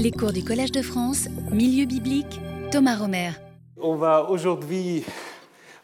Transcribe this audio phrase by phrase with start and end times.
[0.00, 3.30] Les cours du Collège de France, Milieu biblique, Thomas Romer.
[3.80, 5.02] On va aujourd'hui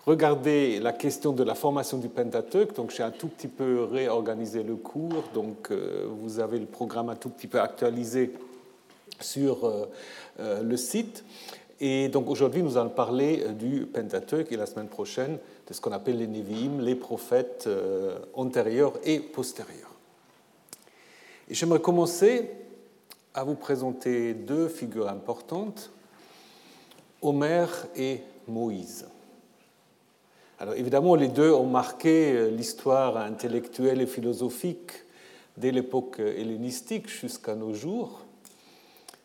[0.06, 2.76] regarder la question de la formation du Pentateuque.
[2.76, 5.24] Donc, j'ai un tout petit peu réorganisé le cours.
[5.34, 8.32] Donc, euh, vous avez le programme un tout petit peu actualisé
[9.18, 9.86] sur euh,
[10.38, 11.24] euh, le site.
[11.80, 15.90] Et donc, aujourd'hui, nous allons parler du Pentateuque et la semaine prochaine de ce qu'on
[15.90, 17.68] appelle les Nevi'im, les prophètes
[18.34, 19.90] antérieurs et postérieurs.
[21.50, 22.63] Et j'aimerais commencer
[23.34, 25.90] à vous présenter deux figures importantes,
[27.20, 29.06] Homère et Moïse.
[30.60, 34.92] Alors évidemment, les deux ont marqué l'histoire intellectuelle et philosophique
[35.56, 38.20] dès l'époque hellénistique jusqu'à nos jours.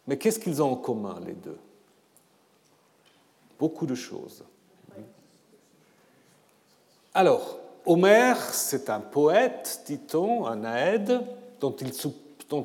[0.07, 1.57] Mais qu'est-ce qu'ils ont en commun, les deux?
[3.59, 4.43] Beaucoup de choses.
[7.13, 11.21] Alors, Homère, c'est un poète, dit-on, un aède,
[11.59, 11.75] dont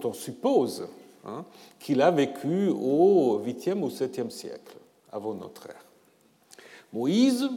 [0.05, 0.89] on suppose
[1.27, 1.45] Hein,
[1.81, 4.77] qu'il a vécu au 8e ou 7e siècle
[5.11, 5.85] avant notre ère.
[6.93, 7.49] Moïse,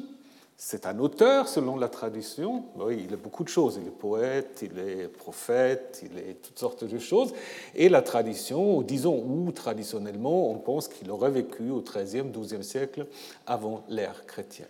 [0.55, 2.63] c'est un auteur selon la tradition.
[2.89, 3.77] Il est beaucoup de choses.
[3.81, 7.33] Il est poète, il est prophète, il est toutes sortes de choses.
[7.75, 13.05] Et la tradition, disons, ou traditionnellement, on pense qu'il aurait vécu au 13e, 12e siècle
[13.45, 14.67] avant l'ère chrétienne.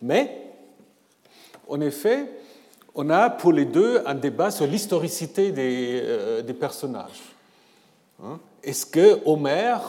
[0.00, 0.46] Mais,
[1.68, 2.26] en effet,
[2.94, 7.20] on a pour les deux un débat sur l'historicité des, euh, des personnages.
[8.24, 8.38] Hein?
[8.62, 9.82] Est-ce que Homère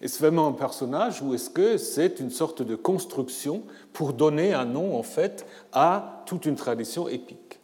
[0.00, 4.64] est vraiment un personnage ou est-ce que c'est une sorte de construction pour donner un
[4.64, 7.58] nom en fait à toute une tradition épique?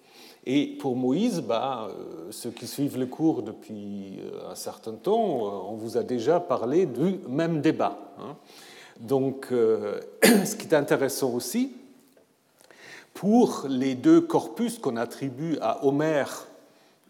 [0.46, 5.46] Et pour Moïse, bah, euh, ceux qui suivent le cours depuis euh, un certain temps,
[5.46, 7.98] euh, on vous a déjà parlé du même débat.
[8.18, 8.36] Hein.
[8.98, 11.72] Donc, ce qui est intéressant aussi,
[13.14, 16.46] pour les deux corpus qu'on attribue à Homère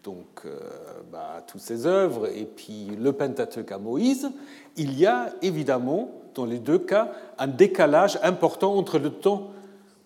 [0.03, 0.59] donc euh,
[1.11, 4.29] bah, toutes ses œuvres, et puis le Pentateuque à Moïse,
[4.77, 9.51] il y a évidemment, dans les deux cas, un décalage important entre le temps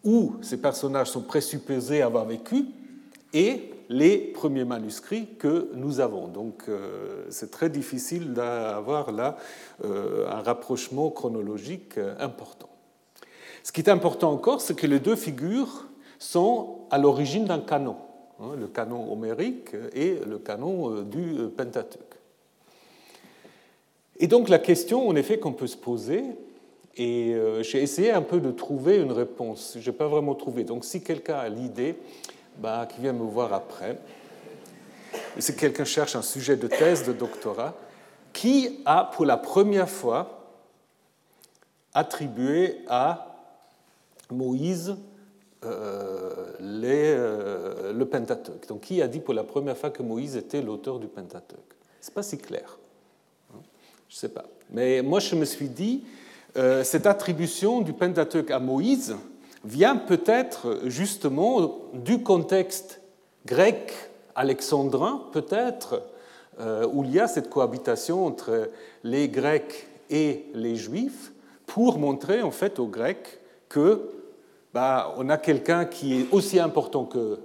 [0.03, 2.65] où ces personnages sont présupposés avoir vécu
[3.33, 6.27] et les premiers manuscrits que nous avons.
[6.27, 9.37] Donc euh, c'est très difficile d'avoir là
[9.83, 12.69] euh, un rapprochement chronologique important.
[13.63, 15.87] Ce qui est important encore, c'est que les deux figures
[16.19, 17.97] sont à l'origine d'un canon.
[18.41, 22.01] Hein, le canon homérique et le canon euh, du euh, Pentateuque.
[24.19, 26.21] Et donc la question, en effet, qu'on peut se poser,
[26.97, 30.65] et euh, j'ai essayé un peu de trouver une réponse, je n'ai pas vraiment trouvé.
[30.65, 31.95] Donc si quelqu'un a l'idée,
[32.57, 33.99] bah, qui vient me voir après,
[35.37, 37.73] et si quelqu'un cherche un sujet de thèse, de doctorat,
[38.33, 40.51] qui a pour la première fois
[41.93, 43.33] attribué à
[44.29, 44.97] Moïse
[45.65, 48.67] euh, euh, le Pentateuque.
[48.67, 52.13] Donc, qui a dit pour la première fois que Moïse était l'auteur du Pentateuque C'est
[52.13, 52.77] pas si clair.
[53.53, 53.59] Hein?
[54.09, 54.45] Je ne sais pas.
[54.71, 56.03] Mais moi, je me suis dit,
[56.57, 59.15] euh, cette attribution du Pentateuque à Moïse
[59.63, 63.01] vient peut-être justement du contexte
[63.45, 63.93] grec
[64.35, 66.03] alexandrin, peut-être,
[66.93, 68.69] où il y a cette cohabitation entre
[69.03, 71.33] les Grecs et les Juifs,
[71.65, 74.14] pour montrer en fait aux Grecs que
[74.75, 77.39] bah, on a quelqu'un qui est aussi important que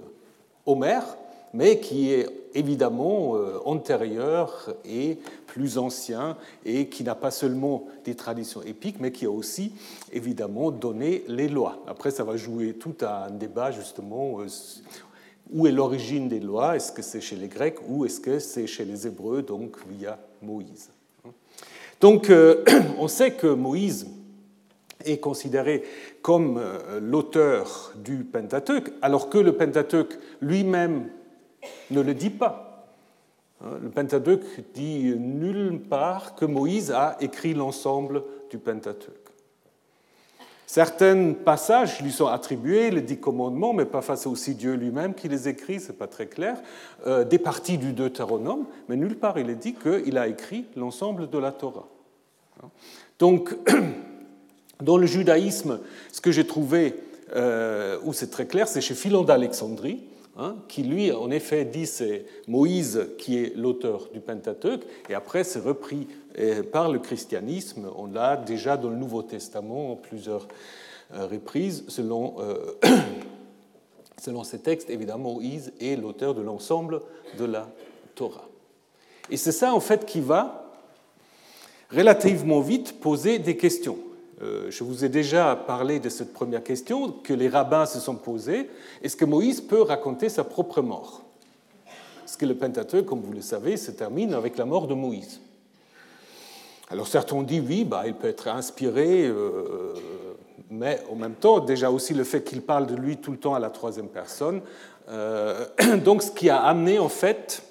[0.65, 1.15] Homère,
[1.53, 8.15] mais qui est évidemment euh, antérieur et plus ancien, et qui n'a pas seulement des
[8.15, 9.71] traditions épiques, mais qui a aussi
[10.11, 11.79] évidemment donné les lois.
[11.87, 14.47] Après, ça va jouer tout un débat justement euh,
[15.53, 16.75] où est l'origine des lois?
[16.75, 20.19] Est-ce que c'est chez les Grecs ou est-ce que c'est chez les Hébreux, donc via
[20.41, 20.89] Moïse?
[22.01, 22.65] Donc, euh,
[22.99, 24.05] on sait que Moïse
[25.05, 25.83] est considéré
[26.21, 31.09] comme euh, l'auteur du Pentateuque, alors que le Pentateuque lui-même
[31.89, 32.87] ne le dit pas.
[33.63, 34.43] Hein, le Pentateuque
[34.73, 39.21] dit nulle part que Moïse a écrit l'ensemble du Pentateuque.
[40.71, 45.27] Certains passages lui sont attribués, les dix commandements, mais pas face aussi Dieu lui-même qui
[45.27, 46.61] les écrit, c'est pas très clair.
[47.05, 51.29] Euh, des parties du Deutéronome, mais nulle part il est dit qu'il a écrit l'ensemble
[51.29, 51.89] de la Torah.
[52.63, 52.69] Hein.
[53.19, 53.53] Donc,
[54.81, 55.79] Dans le judaïsme,
[56.11, 56.95] ce que j'ai trouvé,
[57.35, 59.99] euh, où c'est très clair, c'est chez Philon d'Alexandrie,
[60.37, 65.43] hein, qui lui, en effet, dit c'est Moïse qui est l'auteur du Pentateuque, et après
[65.43, 66.07] c'est repris
[66.39, 67.89] euh, par le christianisme.
[67.95, 70.47] On l'a déjà dans le Nouveau Testament en plusieurs
[71.13, 72.37] euh, reprises, selon,
[74.17, 77.01] selon ces textes, évidemment, Moïse est l'auteur de l'ensemble
[77.37, 77.69] de la
[78.15, 78.47] Torah.
[79.29, 80.71] Et c'est ça, en fait, qui va
[81.91, 83.97] relativement vite poser des questions.
[84.41, 88.15] Euh, je vous ai déjà parlé de cette première question que les rabbins se sont
[88.15, 88.69] posées.
[89.03, 91.21] Est-ce que Moïse peut raconter sa propre mort?
[92.19, 95.41] Parce que le Pentateuque, comme vous le savez, se termine avec la mort de Moïse.
[96.89, 99.93] Alors certains ont dit oui, bah, il peut être inspiré, euh,
[100.71, 103.53] mais en même temps, déjà aussi le fait qu'il parle de lui tout le temps
[103.53, 104.61] à la troisième personne.
[105.09, 105.65] Euh,
[106.03, 107.63] donc ce qui a amené en fait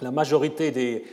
[0.00, 1.04] la majorité des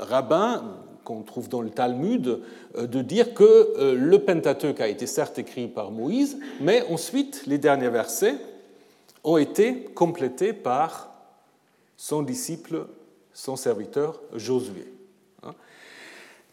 [0.00, 2.40] rabbins qu'on trouve dans le Talmud
[2.78, 7.88] de dire que le Pentateuque a été certes écrit par Moïse, mais ensuite les derniers
[7.90, 8.36] versets
[9.24, 11.12] ont été complétés par
[11.96, 12.86] son disciple,
[13.32, 14.92] son serviteur Josué.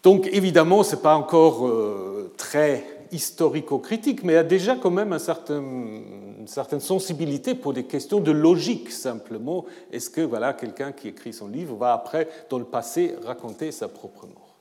[0.03, 5.19] Donc évidemment, ce n'est pas encore euh, très historico-critique, mais a déjà quand même un
[5.19, 9.65] certain, une certaine sensibilité pour des questions de logique, simplement.
[9.91, 13.87] Est-ce que voilà, quelqu'un qui écrit son livre va après, dans le passé, raconter sa
[13.87, 14.55] propre mort?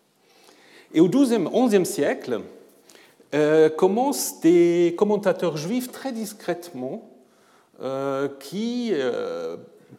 [0.94, 2.40] Et au XIIe, XIe siècle,
[3.34, 7.10] euh, commencent des commentateurs juifs très discrètement
[7.82, 8.92] euh, qui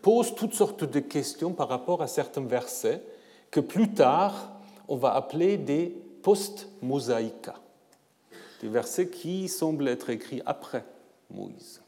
[0.02, 3.02] posent toutes sortes de questions par rapport à certains versets
[3.52, 4.52] que plus tard,
[4.88, 7.56] on va appeler des post-mosaïca,
[8.62, 10.84] des versets qui semblent être écrits après
[11.32, 11.82] Moïse.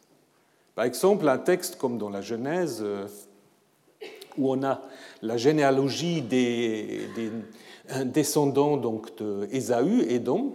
[0.76, 3.08] Par exemple, un texte comme dans la Genèse, euh,
[4.38, 4.82] où on a
[5.22, 7.08] la généalogie des,
[8.06, 10.54] descendants donc de Ésaü, Édom,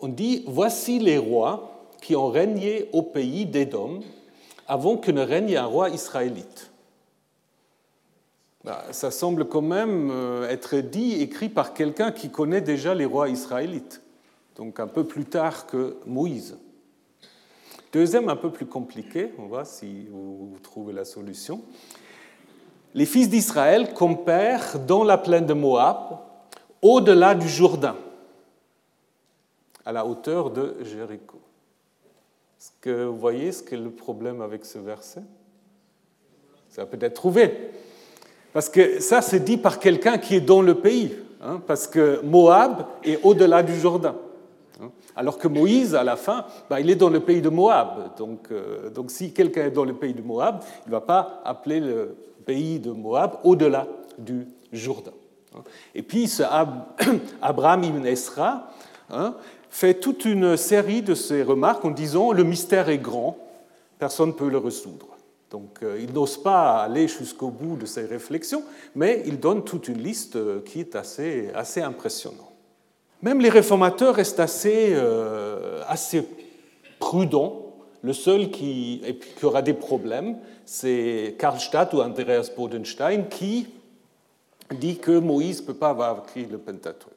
[0.00, 4.00] on dit Voici les rois qui ont régné au pays d'Édom
[4.68, 6.70] avant que ne règne un roi israélite.
[8.64, 13.04] Bah, ça semble quand même euh, être dit, écrit par quelqu'un qui connaît déjà les
[13.04, 14.00] rois israélites,
[14.56, 16.56] donc un peu plus tard que Moïse.
[17.92, 21.62] Deuxième, un peu plus compliqué, on va si vous trouvez la solution.
[22.92, 26.18] Les fils d'Israël compèrent dans la plaine de Moab,
[26.82, 27.96] au-delà du Jourdain,
[29.84, 31.40] à la hauteur de Jéricho.
[32.58, 35.22] Est-ce que vous voyez ce qu'est le problème avec ce verset?
[36.68, 37.70] Ça peut être trouvé.
[38.52, 42.20] Parce que ça, c'est dit par quelqu'un qui est dans le pays, hein, parce que
[42.22, 44.16] Moab est au-delà du Jourdain.
[45.14, 45.20] Hein.
[45.20, 48.16] alors que Moïse, à la fin, bah, il est dans le pays de Moab.
[48.16, 51.40] Donc, euh, donc si quelqu'un est dans le pays de Moab, il ne va pas
[51.44, 53.86] appeler le pays de Moab au-delà
[54.18, 55.12] du Jourdain.
[55.56, 55.62] Hein.
[55.94, 56.30] Et puis,
[57.42, 58.70] Abraham ibn Esra
[59.70, 63.36] fait toute une série de ces remarques en disant le mystère est grand,
[63.98, 65.08] personne ne peut le résoudre.
[65.50, 68.64] Donc euh, il n'ose pas aller jusqu'au bout de ses réflexions,
[68.94, 72.53] mais il donne toute une liste euh, qui est assez, assez impressionnante.
[73.24, 76.28] Même les réformateurs restent assez, euh, assez
[76.98, 77.74] prudents.
[78.02, 79.00] Le seul qui,
[79.38, 80.36] qui aura des problèmes,
[80.66, 83.66] c'est Karlstadt ou Andreas Bodenstein qui
[84.78, 87.12] dit que Moïse ne peut pas avoir écrit le Pentateuque.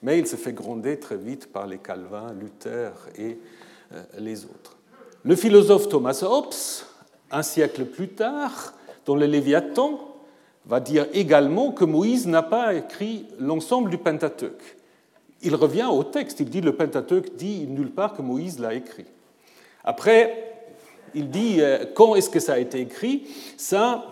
[0.00, 3.36] Mais il se fait gronder très vite par les Calvins, Luther et
[4.16, 4.76] les autres.
[5.24, 6.54] Le philosophe Thomas Hobbes
[7.32, 8.74] un siècle plus tard,
[9.06, 9.98] dans le Léviathan,
[10.66, 14.77] va dire également que Moïse n'a pas écrit l'ensemble du Pentateuque.
[15.42, 19.06] Il revient au texte, il dit le Pentateuque dit nulle part que Moïse l'a écrit.
[19.84, 20.48] Après,
[21.14, 23.28] il dit euh, quand est-ce que ça a été écrit?
[23.56, 24.04] Ça,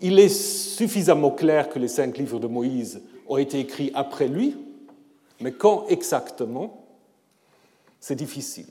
[0.00, 4.56] il est suffisamment clair que les cinq livres de Moïse ont été écrits après lui,
[5.40, 6.86] mais quand exactement,
[8.00, 8.66] c'est difficile.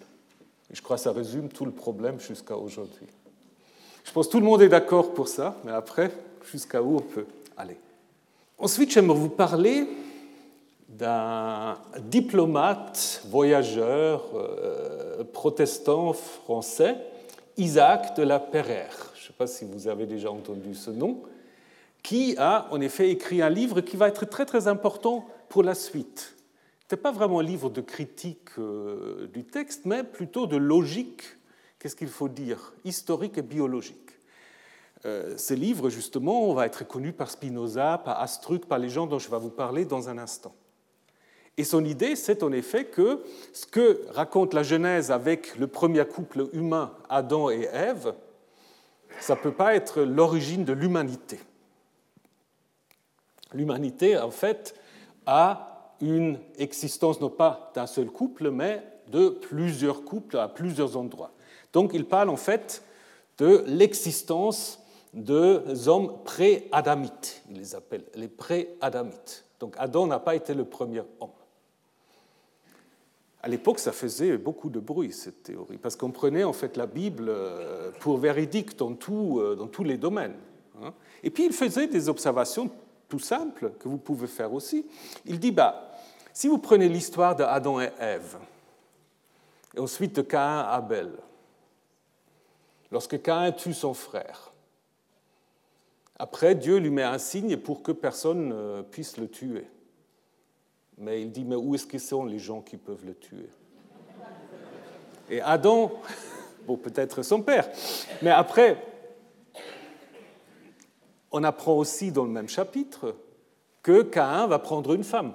[0.71, 3.07] je crois que ça résume tout le problème jusqu'à aujourd'hui.
[4.03, 6.11] Je pense que tout le monde est d'accord pour ça, mais après,
[6.51, 7.25] jusqu'à où on peut
[7.57, 7.77] aller?
[8.57, 9.87] Ensuite, j'aimerais vous parler
[10.97, 16.95] d'un diplomate, voyageur, euh, protestant français,
[17.57, 19.11] Isaac de la Perrère.
[19.15, 21.21] Je ne sais pas si vous avez déjà entendu ce nom,
[22.01, 25.75] qui a en effet écrit un livre qui va être très très important pour la
[25.75, 26.35] suite.
[26.89, 31.23] Ce n'est pas vraiment un livre de critique euh, du texte, mais plutôt de logique
[31.85, 32.73] qu'est-ce qu'il faut dire?
[32.83, 34.09] Historique et biologique.
[35.05, 39.19] Euh, ce livre, justement, va être connu par Spinoza, par Astruc, par les gens dont
[39.19, 40.55] je vais vous parler dans un instant.
[41.57, 46.05] Et son idée, c'est en effet que ce que raconte la Genèse avec le premier
[46.05, 48.13] couple humain, Adam et Ève,
[49.21, 51.39] ça ne peut pas être l'origine de l'humanité.
[53.53, 54.75] L'humanité, en fait,
[55.25, 61.31] a une existence non pas d'un seul couple, mais de plusieurs couples à plusieurs endroits.
[61.71, 62.83] Donc il parle en fait
[63.37, 64.79] de l'existence
[65.13, 69.45] de hommes pré-adamites, il les appelle les pré-adamites.
[69.59, 71.29] Donc Adam n'a pas été le premier homme.
[73.45, 76.87] À l'époque, ça faisait beaucoup de bruit, cette théorie, parce qu'on prenait en fait la
[76.87, 80.33] Bible euh, pour véridique dans, tout, euh, dans tous les domaines.
[80.81, 80.91] Hein.
[81.21, 82.71] Et puis il faisait des observations
[83.07, 84.87] tout simples que vous pouvez faire aussi.
[85.27, 85.91] Il dit, bah,
[86.33, 88.35] si vous prenez l'histoire d'Adam et Ève,
[89.75, 91.11] et ensuite de Cain et Abel,
[92.89, 94.53] lorsque Cain tue son frère.
[96.17, 99.67] Après, Dieu lui met un signe pour que personne ne puisse le tuer.
[100.97, 103.49] Mais il dit, mais où est-ce qu'ils sont les gens qui peuvent le tuer?
[105.29, 105.91] Et Adam,
[106.67, 107.69] bon, peut-être son père,
[108.21, 108.77] mais après,
[111.31, 113.15] on apprend aussi dans le même chapitre
[113.83, 115.33] que Caïn va prendre une femme.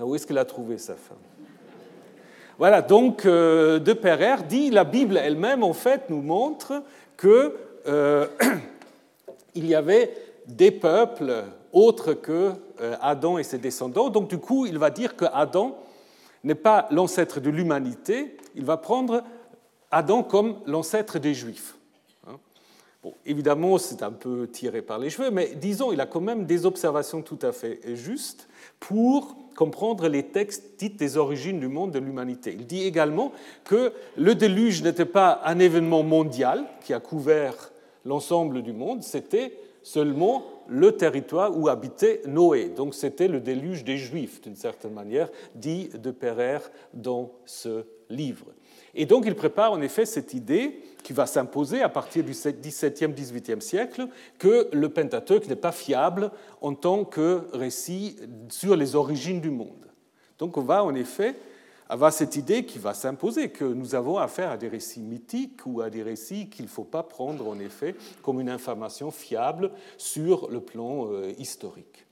[0.00, 1.18] Où est-ce qu'il a trouvé sa femme?
[2.58, 6.82] Voilà, donc euh, De Perer dit, la Bible elle-même, en fait, nous montre
[7.16, 8.26] que euh,
[9.54, 10.14] il y avait
[10.46, 11.44] des peuples
[11.74, 14.08] autres que euh, Adam et ses descendants.
[14.08, 15.76] Donc du coup, il va dire que Adam
[16.44, 19.22] n'est pas l'ancêtre de l'humanité, il va prendre
[19.90, 21.76] Adam comme l'ancêtre des Juifs.
[22.26, 22.36] Hein.
[23.02, 26.46] Bon, évidemment, c'est un peu tiré par les cheveux, mais disons, il a quand même
[26.46, 31.92] des observations tout à fait justes pour comprendre les textes dits des origines du monde
[31.92, 32.54] de l'humanité.
[32.58, 33.32] Il dit également
[33.64, 37.70] que le déluge n'était pas un événement mondial qui a couvert
[38.04, 42.68] l'ensemble du monde, c'était seulement le territoire où habitait Noé.
[42.68, 46.58] Donc c'était le déluge des Juifs, d'une certaine manière, dit de Perer
[46.92, 48.46] dans ce livre.
[48.94, 53.12] Et donc il prépare en effet cette idée qui va s'imposer à partir du XVIIe,
[53.12, 54.06] XVIIIe siècle
[54.38, 56.30] que le Pentateuque n'est pas fiable
[56.60, 58.16] en tant que récit
[58.48, 59.90] sur les origines du monde.
[60.38, 61.34] Donc on va en effet
[61.94, 65.80] avoir cette idée qui va s'imposer, que nous avons affaire à des récits mythiques ou
[65.80, 70.50] à des récits qu'il ne faut pas prendre en effet comme une information fiable sur
[70.50, 72.04] le plan euh, historique.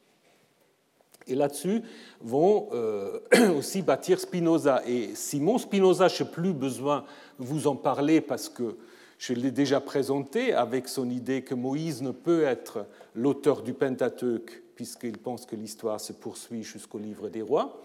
[1.27, 1.83] Et là-dessus
[2.21, 3.19] vont euh,
[3.59, 5.59] aussi bâtir Spinoza et Simon.
[5.59, 7.05] Spinoza, je n'ai plus besoin
[7.41, 8.77] de vous en parler parce que
[9.19, 12.87] je l'ai déjà présenté avec son idée que Moïse ne peut être
[13.17, 17.83] l'auteur du Pentateuque puisqu'il pense que l'histoire se poursuit jusqu'au livre des rois.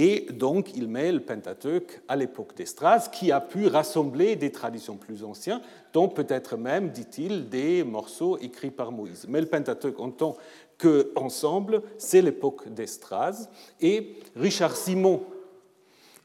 [0.00, 4.96] Et donc, il met le Pentateuque à l'époque d'Estras, qui a pu rassembler des traditions
[4.96, 5.60] plus anciennes,
[5.92, 9.26] dont peut-être même, dit-il, des morceaux écrits par Moïse.
[9.28, 10.36] Mais le Pentateuque, en tant
[10.78, 13.48] qu'ensemble, c'est l'époque d'Estras.
[13.80, 15.24] Et Richard Simon,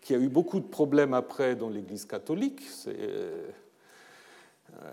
[0.01, 3.47] qui a eu beaucoup de problèmes après dans l'Église catholique, c'est euh,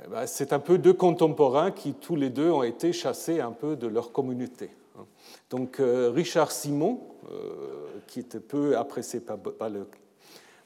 [0.08, 3.88] bah, un peu deux contemporains qui, tous les deux, ont été chassés un peu de
[3.88, 4.70] leur communauté.
[5.50, 7.50] Donc euh, Richard Simon, euh,
[8.06, 9.36] qui était peu apprécié par,
[9.68, 9.86] le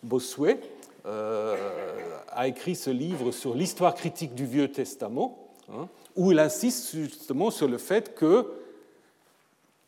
[0.02, 0.60] Bossuet,
[1.06, 1.56] euh,
[2.28, 7.50] a écrit ce livre sur l'histoire critique du Vieux Testament, hein, où il insiste justement
[7.50, 8.46] sur le fait que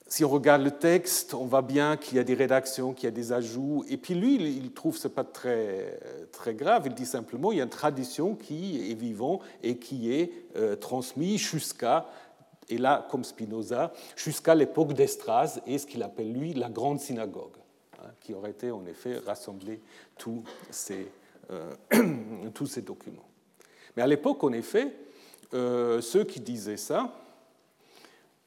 [0.08, 3.08] si on regarde le texte, on voit bien qu'il y a des rédactions, qu'il y
[3.08, 3.84] a des ajouts.
[3.88, 5.98] Et puis lui, il trouve ce pas très,
[6.30, 6.84] très grave.
[6.86, 10.30] Il dit simplement il y a une tradition qui est vivante et qui est
[10.78, 12.06] transmise jusqu'à
[12.68, 17.56] et là, comme Spinoza, jusqu'à l'époque d'Estras et ce qu'il appelle, lui, la grande synagogue,
[18.02, 19.80] hein, qui aurait été en effet rassemblé
[20.18, 21.06] tous ces,
[21.50, 21.72] euh,
[22.54, 23.28] tous ces documents.
[23.96, 24.92] Mais à l'époque, en effet,
[25.54, 27.12] euh, ceux qui disaient ça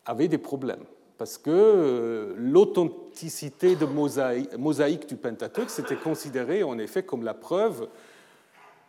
[0.05, 0.83] avaient des problèmes,
[1.17, 7.33] parce que euh, l'authenticité de mosaïque, mosaïque du Pentateuque, c'était considéré en effet comme la
[7.33, 7.87] preuve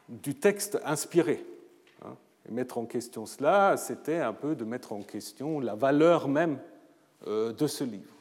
[0.09, 1.45] du texte inspiré
[2.51, 6.59] mettre en question cela, c'était un peu de mettre en question la valeur même
[7.27, 8.13] euh, de ce livre.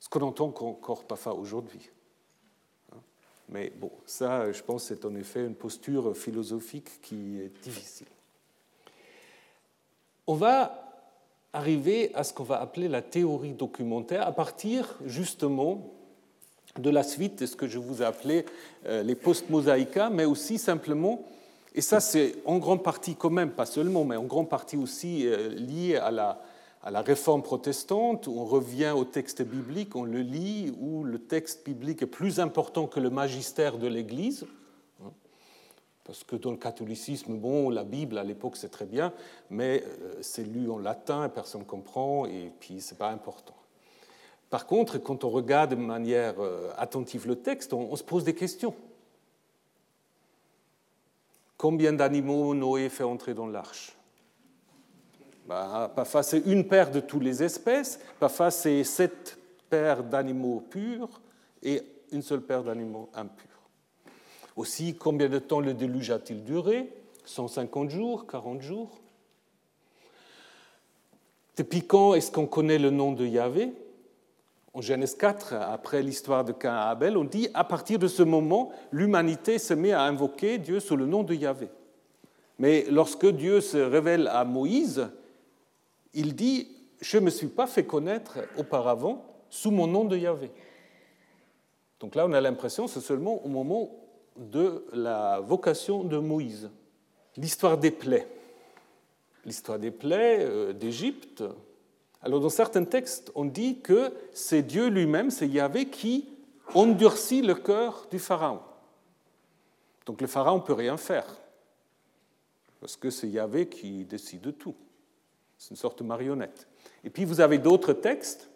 [0.00, 1.90] Ce qu'on entend encore parfois aujourd'hui.
[2.92, 2.98] Hein.
[3.48, 8.08] Mais bon, ça, je pense, c'est en effet une posture philosophique qui est difficile.
[10.26, 10.82] On va
[11.52, 15.92] arriver à ce qu'on va appeler la théorie documentaire à partir justement
[16.78, 18.44] de la suite de ce que je vous ai appelé
[18.86, 21.24] euh, les post-mosaïca, mais aussi simplement
[21.76, 25.26] et ça, c'est en grande partie quand même, pas seulement, mais en grande partie aussi
[25.26, 26.40] euh, lié à la,
[27.02, 32.00] réforme protestante, où on revient au texte biblique, on le lit, où le texte biblique
[32.00, 34.46] est plus important que le magistère de l'Église.
[35.04, 35.10] Hein.
[36.04, 39.12] Parce que dans le catholicisme, bon, la Bible à l'époque c'est très bien,
[39.50, 43.56] mais euh, c'est lu en latin, personne ne comprend, et puis c'est pas important.
[44.48, 48.34] Par contre, quand on regarde de manière euh, attentive le texte, on se pose des
[48.34, 48.74] questions.
[51.56, 53.96] Combien d'animaux Noé fait entrer dans l'arche
[55.46, 59.38] bah, Parfois c'est une paire de toutes les espèces, parfois c'est sept
[59.70, 61.20] paires d'animaux purs
[61.62, 61.82] et
[62.12, 63.44] une seule paire d'animaux impurs.
[64.56, 66.90] Aussi, combien de temps le déluge a-t-il duré
[67.24, 69.00] 150 jours, 40 jours?
[71.56, 73.72] Depuis quand est-ce qu'on connaît le nom de Yahvé?
[74.76, 78.22] En Genèse 4, après l'histoire de Cain et Abel, on dit à partir de ce
[78.22, 81.70] moment, l'humanité se met à invoquer Dieu sous le nom de Yahvé.
[82.58, 85.08] Mais lorsque Dieu se révèle à Moïse,
[86.12, 86.68] il dit
[87.00, 90.50] Je ne me suis pas fait connaître auparavant sous mon nom de Yahvé.
[91.98, 93.88] Donc là, on a l'impression c'est seulement au moment
[94.36, 96.68] de la vocation de Moïse.
[97.38, 98.28] L'histoire des plaies.
[99.46, 101.42] L'histoire des plaies euh, d'Égypte,
[102.26, 106.28] Alors dans certains textes, on dit que c'est Dieu lui-même, c'est Yahvé, qui
[106.74, 108.58] endurcit le cœur du Pharaon.
[110.06, 111.24] Donc le Pharaon ne peut rien faire,
[112.80, 114.74] parce que c'est Yahvé qui décide de tout.
[115.56, 116.66] C'est une sorte de marionnette.
[117.04, 118.50] Et puis vous avez d'autres textes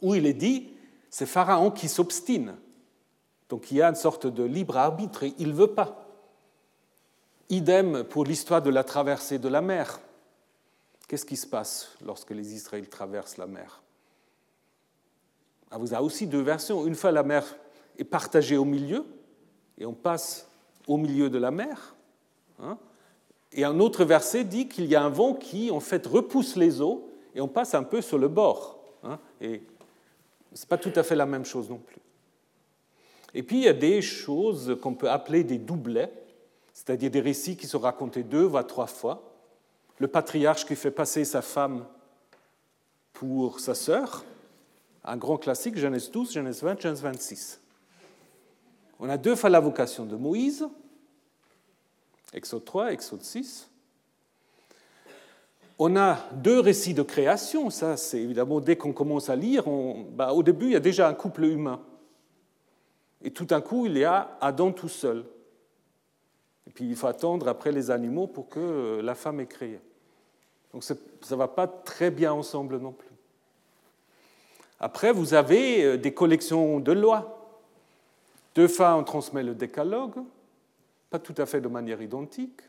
[0.00, 0.70] où il est dit,
[1.10, 2.56] c'est Pharaon qui s'obstine.
[3.50, 6.06] Donc il y a une sorte de libre arbitre et il ne veut pas.
[7.50, 10.00] Idem pour l'histoire de la traversée de la mer.
[11.10, 13.82] Qu'est-ce qui se passe lorsque les Israéliens traversent la mer?
[15.68, 16.86] Ah, Vous avez aussi deux versions.
[16.86, 17.44] Une fois la mer
[17.98, 19.04] est partagée au milieu,
[19.76, 20.48] et on passe
[20.86, 21.96] au milieu de la mer.
[22.60, 22.78] Hein,
[23.50, 26.80] et un autre verset dit qu'il y a un vent qui, en fait, repousse les
[26.80, 28.78] eaux, et on passe un peu sur le bord.
[29.02, 29.64] Hein, et
[30.54, 32.00] ce n'est pas tout à fait la même chose non plus.
[33.34, 36.12] Et puis, il y a des choses qu'on peut appeler des doublets,
[36.72, 39.29] c'est-à-dire des récits qui sont racontés deux, voire trois fois
[40.00, 41.84] le patriarche qui fait passer sa femme
[43.12, 44.24] pour sa sœur,
[45.04, 47.60] un grand classique, Genèse 12, Genèse 20, Genèse 26.
[48.98, 50.66] On a deux fois la vocation de Moïse,
[52.32, 53.70] Exode 3, Exode 6.
[55.78, 59.64] On a deux récits de création, ça c'est évidemment dès qu'on commence à lire,
[60.12, 61.80] bah, au début il y a déjà un couple humain.
[63.22, 65.26] Et tout d'un coup il y a Adam tout seul.
[66.66, 69.80] Et puis il faut attendre après les animaux pour que la femme est créée.
[70.72, 70.94] Donc ça
[71.30, 73.08] ne va pas très bien ensemble non plus.
[74.78, 77.36] Après, vous avez euh, des collections de lois.
[78.54, 80.22] Deux fois, on transmet le décalogue,
[81.10, 82.60] pas tout à fait de manière identique.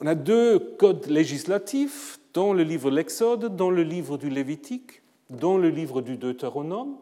[0.00, 5.02] On a deux codes législatifs dans le livre de l'Exode, dans le livre du Lévitique,
[5.30, 6.96] dans le livre du Deutéronome.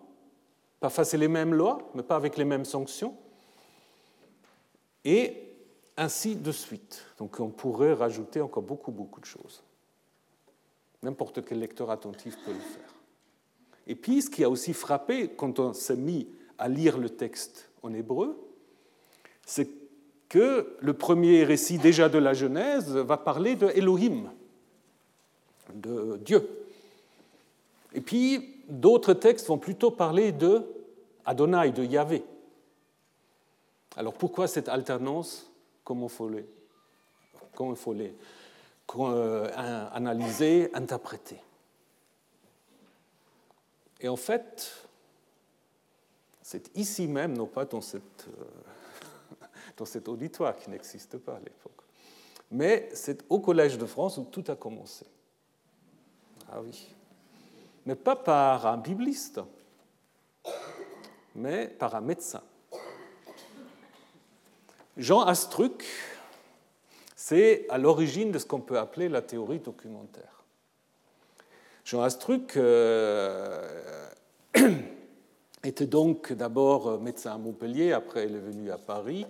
[0.80, 3.16] Parfois, c'est les mêmes lois, mais pas avec les mêmes sanctions.
[5.04, 5.43] Et
[5.96, 7.04] ainsi de suite.
[7.18, 9.62] Donc on pourrait rajouter encore beaucoup, beaucoup de choses.
[11.02, 12.94] N'importe quel lecteur attentif peut le faire.
[13.86, 16.26] Et puis, ce qui a aussi frappé quand on s'est mis
[16.58, 18.38] à lire le texte en hébreu,
[19.44, 19.68] c'est
[20.28, 24.30] que le premier récit déjà de la Genèse va parler de Elohim,
[25.74, 26.48] de Dieu.
[27.92, 30.62] Et puis, d'autres textes vont plutôt parler de
[31.26, 32.24] Adonai, de Yahvé.
[33.96, 35.50] Alors pourquoi cette alternance
[35.84, 38.14] comment il faut les,
[38.96, 41.40] euh, analyser, interpréter.
[44.00, 44.88] Et en fait,
[46.42, 51.40] c'est ici même, non pas dans, cette, euh, dans cet auditoire qui n'existe pas à
[51.40, 51.82] l'époque,
[52.50, 55.06] mais c'est au Collège de France où tout a commencé.
[56.50, 56.94] Ah oui.
[57.86, 59.40] Mais pas par un bibliste,
[61.34, 62.42] mais par un médecin.
[64.96, 65.84] Jean Astruc,
[67.16, 70.44] c'est à l'origine de ce qu'on peut appeler la théorie documentaire.
[71.84, 74.08] Jean Astruc euh,
[75.64, 79.26] était donc d'abord médecin à Montpellier, après il est venu à Paris,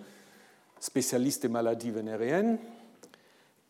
[0.79, 2.59] spécialiste des maladies vénériennes,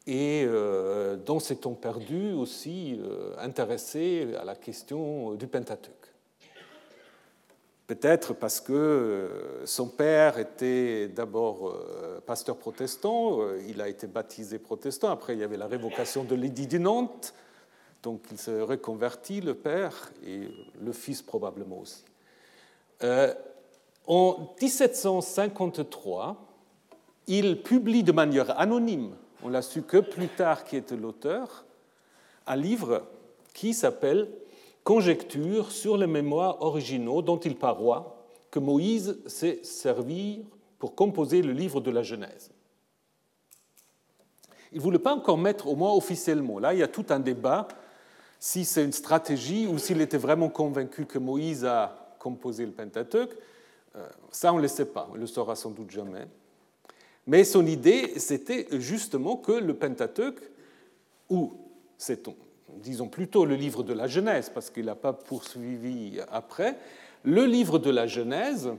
[0.06, 6.05] et euh, dans ses temps perdus aussi euh, intéressé à la question du Pentateuque.
[7.88, 14.08] Peut-être parce que euh, son père était d'abord euh, pasteur protestant, euh, il a été
[14.08, 17.36] baptisé protestant, après il y avait la révocation de l'édit de Nantes,
[18.02, 20.48] donc il s'est reconverti, le père, et
[20.82, 22.04] le fils probablement aussi.
[24.08, 26.38] en 1753,
[27.28, 31.66] il publie de manière anonyme, on l'a su que plus tard qui était l'auteur,
[32.48, 33.04] un livre
[33.54, 34.28] qui s'appelle
[34.86, 40.46] conjecture sur les mémoires originaux dont il paroit que Moïse s'est servi
[40.80, 42.52] pour composer le livre de la Genèse.
[44.72, 46.60] Il ne voulait pas encore mettre au moins officiellement.
[46.60, 47.68] Là, il y a tout un débat
[48.40, 53.36] si c'est une stratégie ou s'il était vraiment convaincu que Moïse a composé le Pentateuque.
[53.96, 56.28] Euh, ça, on ne le sait pas, on ne le saura sans doute jamais.
[57.26, 60.42] Mais son idée, c'était justement que le Pentateuque,
[61.28, 61.54] ou
[61.98, 62.36] sait-on,
[62.82, 66.78] disons plutôt le livre de la Genèse, parce qu'il n'a pas poursuivi après,
[67.24, 68.72] le livre de la Genèse,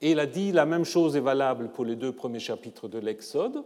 [0.00, 2.98] et il a dit la même chose est valable pour les deux premiers chapitres de
[2.98, 3.64] l'Exode,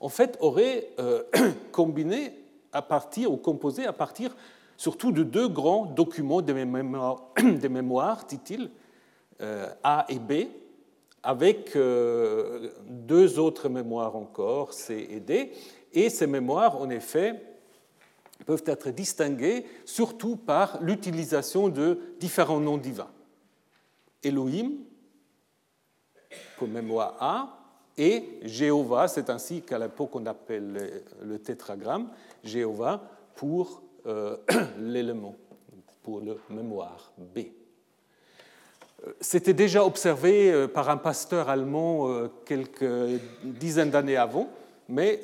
[0.00, 1.22] en fait aurait euh,
[1.72, 2.32] combiné
[2.72, 4.34] à partir, ou composé à partir
[4.76, 8.70] surtout de deux grands documents des mémoires, des mémoires dit-il,
[9.42, 10.48] euh, A et B,
[11.22, 15.52] avec euh, deux autres mémoires encore, C et D.
[15.92, 17.42] Et ces mémoires, en effet,
[18.44, 23.10] peuvent être distingués surtout par l'utilisation de différents noms divins.
[24.22, 24.72] Elohim,
[26.56, 27.56] pour mémoire A,
[27.96, 32.08] et Jéhovah, c'est ainsi qu'à l'époque on appelle le tétragramme,
[32.44, 33.02] Jéhovah
[33.34, 33.82] pour
[34.78, 35.36] l'élément,
[36.02, 37.40] pour le mémoire B.
[39.20, 44.48] C'était déjà observé par un pasteur allemand quelques dizaines d'années avant,
[44.88, 45.20] mais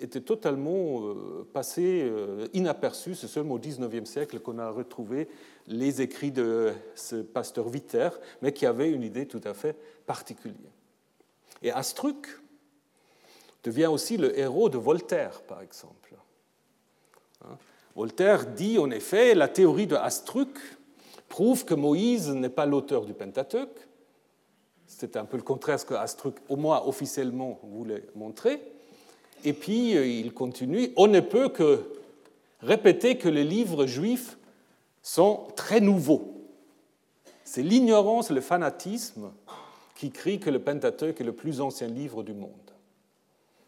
[0.00, 3.14] était totalement euh, passé euh, inaperçu.
[3.14, 5.28] C'est seulement au XIXe siècle qu'on a retrouvé
[5.66, 8.10] les écrits de ce pasteur Witter,
[8.42, 10.70] mais qui avait une idée tout à fait particulière.
[11.62, 12.26] Et Astruc
[13.64, 16.14] devient aussi le héros de Voltaire, par exemple.
[17.44, 17.56] Hein?
[17.94, 20.50] Voltaire dit en effet la théorie de Astruc
[21.28, 23.88] prouve que Moïse n'est pas l'auteur du Pentateuque.
[24.86, 28.60] C'est un peu le contraire ce que Astruc, au moins officiellement, voulait montrer.
[29.46, 31.84] Et puis euh, il continue, on ne peut que
[32.60, 34.36] répéter que les livres juifs
[35.02, 36.48] sont très nouveaux.
[37.44, 39.30] C'est l'ignorance, le fanatisme
[39.94, 42.50] qui crie que le Pentateuque est le plus ancien livre du monde.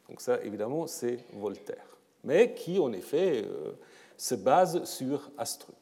[0.08, 3.70] Donc ça, évidemment, c'est Voltaire, mais qui, en effet, euh,
[4.16, 5.76] se base sur Astruc.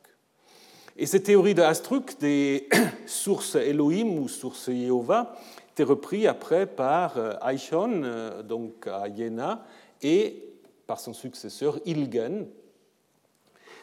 [0.99, 2.69] Et cette théorie de Astruc des
[3.07, 5.39] sources Elohim ou sources Jéhovah
[5.71, 9.65] était repris après par euh, Eichhorn, donc à Jena,
[10.03, 10.43] et
[10.87, 12.47] par son successeur Ilgen.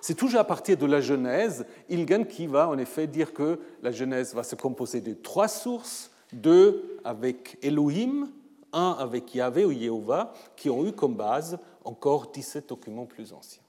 [0.01, 3.91] C'est toujours à partir de la Genèse, Ilgen qui va en effet dire que la
[3.91, 8.29] Genèse va se composer de trois sources, deux avec Elohim,
[8.73, 13.63] un avec Yahvé ou Jéhovah, qui ont eu comme base encore 17 documents plus anciens.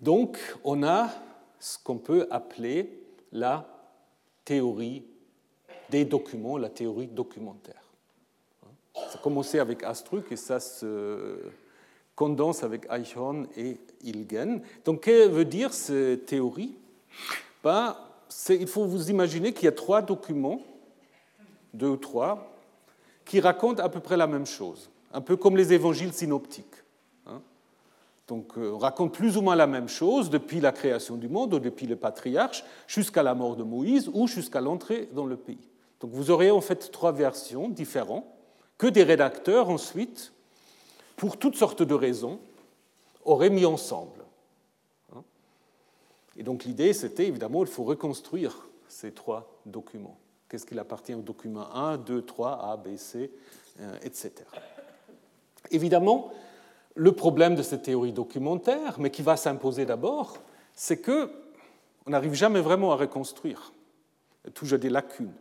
[0.00, 1.10] Donc, on a
[1.58, 3.02] ce qu'on peut appeler
[3.32, 3.66] la
[4.44, 5.04] théorie
[5.90, 7.87] des documents, la théorie documentaire.
[9.10, 11.38] Ça a commencé avec Astruc et ça se
[12.14, 14.60] condense avec Eichhorn et Ilgen.
[14.84, 16.74] Donc, que veut dire cette théorie?
[17.62, 17.96] Ben,
[18.48, 20.60] Il faut vous imaginer qu'il y a trois documents,
[21.72, 22.52] deux ou trois,
[23.24, 26.82] qui racontent à peu près la même chose, un peu comme les évangiles synoptiques.
[27.26, 27.40] Hein.
[28.26, 31.54] Donc, euh, on raconte plus ou moins la même chose depuis la création du monde,
[31.54, 35.68] ou depuis le patriarche, jusqu'à la mort de Moïse ou jusqu'à l'entrée dans le pays.
[36.00, 38.24] Donc, vous aurez en fait trois versions différentes
[38.78, 40.32] que des rédacteurs ensuite,
[41.16, 42.40] pour toutes sortes de raisons,
[43.24, 44.24] auraient mis ensemble.
[45.14, 45.22] Hein.
[46.36, 50.18] Et donc l'idée, c'était évidemment, il faut reconstruire ces trois documents.
[50.48, 53.30] Qu'est-ce qu'il appartient au document 1, 2, 3, A, B, C,
[54.02, 54.32] etc.
[55.70, 56.32] Évidemment,
[56.94, 60.38] le problème de cette théorie documentaire, mais qui va s'imposer d'abord,
[60.74, 61.30] c'est que
[62.06, 63.72] on n'arrive jamais vraiment à reconstruire.
[64.54, 65.34] Toujours des lacunes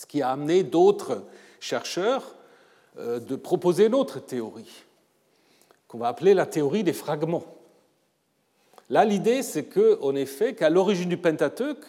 [0.00, 1.24] ce qui a amené d'autres
[1.60, 2.34] chercheurs
[2.98, 4.84] euh, de proposer une autre théorie,
[5.88, 7.44] qu'on va appeler la théorie des fragments.
[8.88, 11.84] Là, l'idée, c'est qu'en effet, qu'à l'origine du Pentateuque,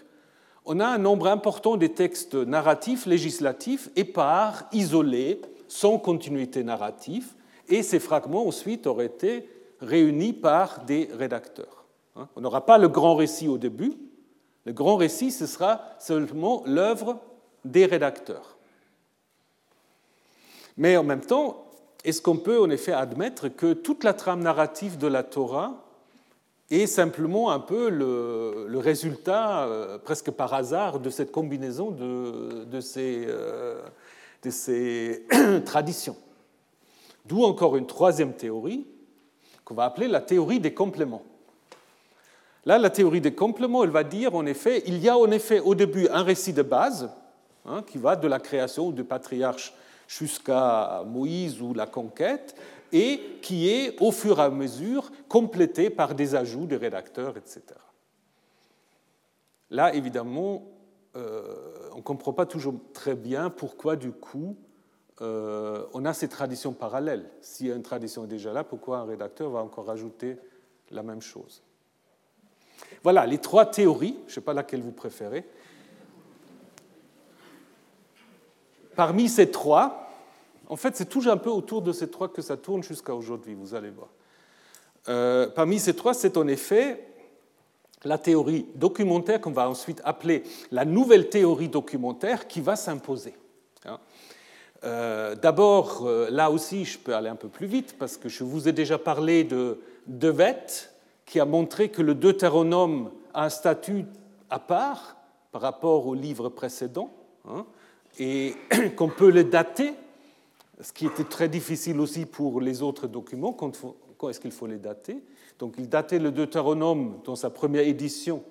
[0.65, 7.33] on a un nombre important de textes narratifs, législatifs, épars, isolés, sans continuité narrative,
[7.69, 9.47] et ces fragments ensuite auraient été
[9.79, 11.85] réunis par des rédacteurs.
[12.17, 12.27] Hein.
[12.35, 13.93] On n'aura pas le grand récit au début.
[14.65, 17.21] Le grand récit, ce sera seulement l'œuvre
[17.65, 18.57] des rédacteurs.
[20.77, 21.65] Mais en même temps,
[22.03, 25.85] est-ce qu'on peut en effet admettre que toute la trame narrative de la Torah
[26.71, 33.25] est simplement un peu le, résultat, euh, presque par hasard, de cette combinaison de, ces,
[33.27, 33.81] euh,
[34.43, 35.25] de ces
[35.65, 36.15] traditions?
[37.25, 38.87] D'où encore une troisième théorie
[39.65, 41.23] qu'on va appeler la théorie des compléments.
[42.65, 45.59] Là, la théorie des compléments, elle va dire en effet, il y a en effet
[45.59, 47.09] au début un récit de base,
[47.65, 49.73] Hein, qui va de la création du patriarche
[50.07, 52.55] jusqu'à Moïse ou la conquête,
[52.91, 57.61] et qui est au fur et à mesure complété par des ajouts des rédacteurs, etc.
[59.69, 60.63] Là, évidemment,
[61.15, 64.57] euh, on ne comprend pas toujours très bien pourquoi, du coup,
[65.21, 67.29] euh, on a ces traditions parallèles.
[67.41, 70.37] Si une tradition est déjà là, pourquoi un rédacteur va encore ajouter
[70.89, 71.61] la même chose?
[73.03, 75.45] Voilà les trois théories, je ne sais pas laquelle vous préférez,
[78.95, 80.09] Parmi ces trois,
[80.71, 83.53] en fait, c'est toujours un peu autour de ces trois que ça tourne jusqu'à aujourd'hui,
[83.53, 84.07] vous allez voir.
[85.09, 87.07] Euh, parmi ces trois, c'est en effet
[88.03, 93.33] la théorie documentaire qu'on va ensuite appeler la nouvelle théorie documentaire qui va s'imposer.
[93.85, 93.99] Hein.
[94.83, 98.43] Euh, d'abord, euh, là aussi, je peux aller un peu plus vite parce que je
[98.43, 100.65] vous ai déjà parlé de Devet
[101.25, 104.05] qui a montré que le Deutéronome a un statut
[104.49, 105.17] à part
[105.51, 107.11] par rapport au livre précédent.
[107.47, 107.65] Hein
[108.19, 108.55] et
[108.95, 109.93] qu'on peut les dater,
[110.81, 113.71] ce qui était très difficile aussi pour les autres documents, quand,
[114.29, 115.17] est-ce qu'il faut les dater?
[115.59, 118.43] Donc il datait le Deutéronome dans sa première édition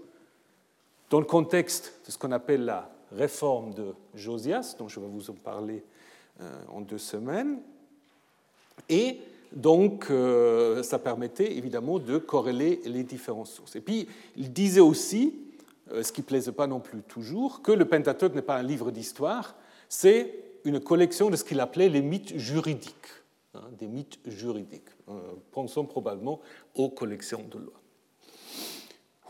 [1.10, 5.28] dans le contexte de ce qu'on appelle la réforme de Josias, dont je vais vous
[5.30, 5.82] en parler
[6.40, 7.58] euh, en deux semaines.
[8.88, 9.18] Et
[9.52, 13.74] Donc, euh, ça permettait évidemment de corréler les différentes sources.
[13.74, 15.34] Et puis, il disait aussi,
[16.02, 18.90] ce qui ne plaisait pas non plus toujours, que le Pentateuque n'est pas un livre
[18.90, 19.54] d'histoire,
[19.88, 22.94] c'est une collection de ce qu'il appelait les mythes juridiques,
[23.54, 24.90] hein, des mythes juridiques.
[25.08, 25.18] Euh,
[25.52, 26.40] pensons probablement
[26.74, 27.80] aux collections de lois.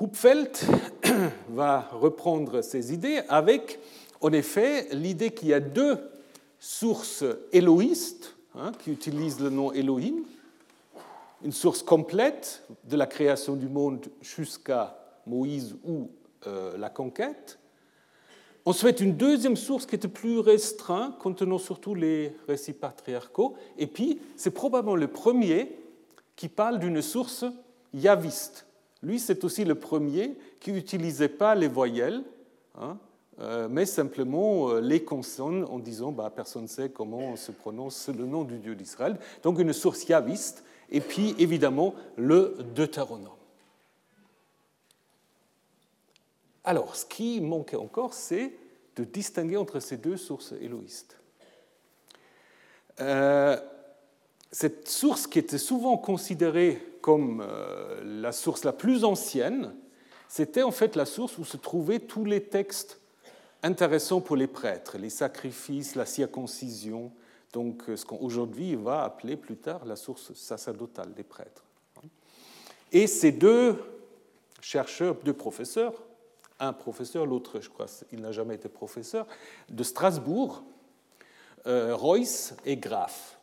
[0.01, 0.57] Hupfeld
[1.51, 3.79] va reprendre ces idées avec,
[4.21, 5.99] en effet, l'idée qu'il y a deux
[6.59, 10.25] sources éloïstes Hein, qui utilise le nom Elohim,
[11.45, 17.61] une source complète de la création du monde jusqu'à Moïse ou euh, la conquête.
[18.67, 23.55] Ensuite, une deuxième source qui était plus restreinte, contenant surtout les récits patriarcaux.
[23.79, 25.77] Et puis, c'est probablement le premier
[26.37, 27.45] qui parle d'une source
[27.95, 28.67] yaviste.
[29.03, 32.23] Lui, c'est aussi le premier qui n'utilisait pas les voyelles,
[32.79, 32.99] hein,
[33.41, 38.09] euh, mais simplement euh, les consonnes en disant bah, personne ne sait comment se prononce
[38.09, 39.19] le nom du Dieu d'Israël.
[39.43, 43.40] Donc une source yaviste, et puis évidemment le Deutéronome.
[46.71, 48.53] Alors, ce qui manquait encore, c'est
[48.95, 51.19] de distinguer entre ces deux sources éloïstes.
[53.01, 53.59] Euh,
[54.53, 57.45] cette source qui était souvent considérée comme
[58.05, 59.75] la source la plus ancienne,
[60.29, 63.01] c'était en fait la source où se trouvaient tous les textes
[63.65, 67.11] intéressant pour les prêtres, les sacrifices, la circoncision,
[67.53, 71.65] donc euh, ce qu'aujourd'hui va appeler plus tard la source sacerdotale des prêtres.
[72.93, 73.77] Et ces deux
[74.61, 75.95] chercheurs, deux professeurs,
[76.61, 79.27] un professeur, l'autre, je crois, il n'a jamais été professeur,
[79.69, 80.63] de Strasbourg,
[81.67, 83.39] euh, Royce et Graff.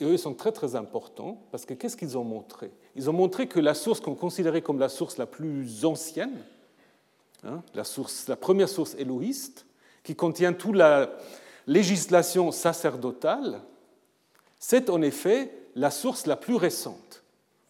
[0.00, 2.70] eux sont très très importants parce que qu'est-ce qu'ils ont montré?
[2.94, 6.42] Ils ont montré que la source qu'on considérait comme la source la plus ancienne,
[7.46, 9.66] Hein, la, source, la première source éloïste,
[10.02, 11.10] qui contient toute la
[11.66, 13.60] législation sacerdotale,
[14.58, 17.22] c'est en effet la source la plus récente.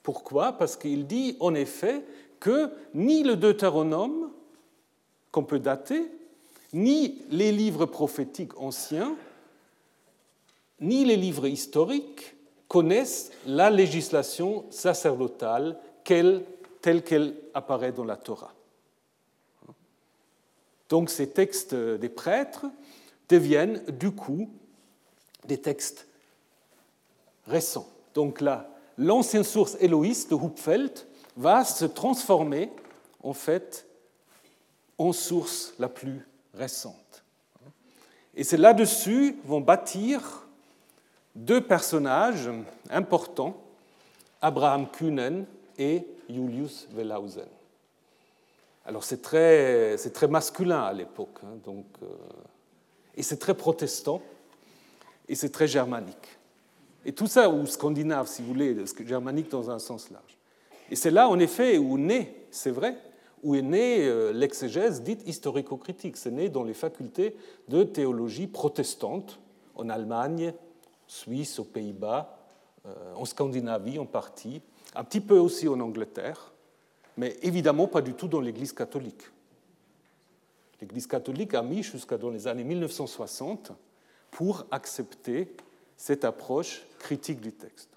[0.02, 0.52] Pourquoi?
[0.52, 2.04] Parce qu'il dit en effet
[2.38, 4.30] que ni le Deutéronome,
[5.36, 6.10] qu'on peut dater,
[6.72, 9.14] ni les livres prophétiques anciens,
[10.80, 12.34] ni les livres historiques
[12.68, 16.42] connaissent la législation sacerdotale telle
[16.80, 18.54] qu'elle apparaît dans la Torah.
[20.88, 22.64] Donc ces textes des prêtres
[23.28, 24.48] deviennent du coup
[25.44, 26.06] des textes
[27.46, 27.90] récents.
[28.14, 30.92] Donc là, l'ancienne source éloïste de Hupfeld
[31.36, 32.72] va se transformer
[33.22, 33.85] en fait
[34.98, 37.24] en source la plus récente.
[38.34, 40.46] Et c'est là-dessus vont bâtir
[41.34, 42.50] deux personnages
[42.90, 43.56] importants,
[44.40, 45.46] Abraham Kühnen
[45.78, 47.48] et Julius Wellhausen.
[48.84, 52.06] Alors c'est très, très, masculin à l'époque, hein, donc, euh,
[53.16, 54.22] et c'est très protestant,
[55.28, 56.38] et c'est très germanique.
[57.04, 60.36] Et tout ça, ou scandinave si vous voulez, germanique dans un sens large.
[60.90, 62.96] Et c'est là, en effet, où naît, c'est vrai,
[63.42, 66.16] où est née euh, l'exégèse dite historico-critique.
[66.16, 67.36] C'est né dans les facultés
[67.68, 69.38] de théologie protestante,
[69.74, 70.54] en Allemagne,
[71.06, 72.38] Suisse, aux Pays-Bas,
[72.86, 74.62] euh, en Scandinavie en partie,
[74.94, 76.52] un petit peu aussi en Angleterre
[77.16, 79.22] mais évidemment pas du tout dans l'Église catholique.
[80.80, 83.72] L'Église catholique a mis jusqu'à dans les années 1960
[84.30, 85.54] pour accepter
[85.96, 87.88] cette approche critique du texte.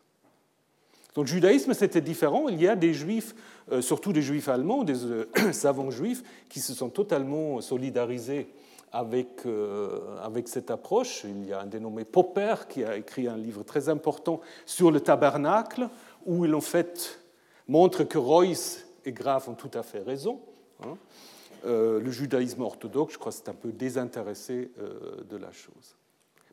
[1.13, 2.47] Dans le judaïsme, c'était différent.
[2.47, 3.35] Il y a des juifs,
[3.81, 8.47] surtout des juifs allemands, des euh, savants juifs, qui se sont totalement solidarisés
[8.91, 11.23] avec, euh, avec cette approche.
[11.23, 14.99] Il y a un dénommé Popper qui a écrit un livre très important sur le
[14.99, 15.89] tabernacle,
[16.25, 17.19] où il fait
[17.67, 20.41] montre que Royce et Grave ont tout à fait raison.
[20.83, 20.97] Hein.
[21.65, 25.95] Euh, le judaïsme orthodoxe, je crois, c'est un peu désintéressé euh, de la chose.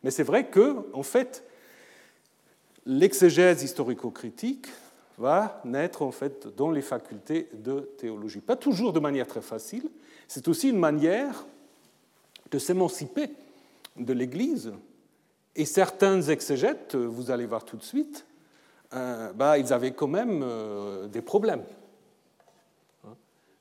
[0.03, 1.45] Mais c'est vrai que, en fait,
[2.85, 4.67] l'exégèse historico-critique
[5.19, 8.41] va naître en fait dans les facultés de théologie.
[8.41, 9.89] Pas toujours de manière très facile.
[10.29, 11.47] C'est aussi une manière
[12.51, 13.31] de s'émanciper
[13.97, 14.73] de l'Église.
[15.55, 18.27] Et certains exégètes, vous allez voir tout de suite,
[18.93, 20.45] euh, bah, ils avaient quand même
[21.11, 21.65] des problèmes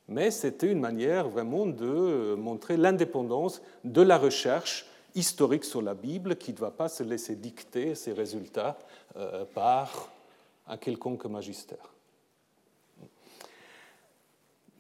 [0.08, 6.36] mais c'était une manière vraiment de montrer l'indépendance de la recherche historique sur la Bible
[6.36, 8.78] qui ne va pas se laisser dicter ses résultats
[9.16, 10.10] euh, par
[10.68, 11.94] un quelconque magistère.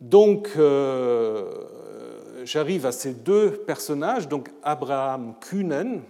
[0.01, 6.01] Donc, euh, j'arrive à ces deux personnages, donc Abraham Kühnen,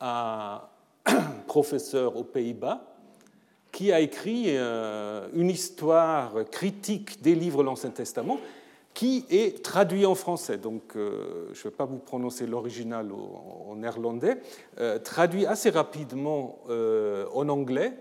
[0.00, 0.60] un
[1.46, 2.88] professeur aux Pays-Bas,
[3.70, 8.38] qui a écrit euh, une histoire critique des livres de l'Ancien Testament,
[8.92, 10.58] qui est traduit en français.
[10.58, 14.36] Donc, je ne vais pas vous prononcer l'original en néerlandais,
[15.02, 17.94] traduit assez rapidement en anglais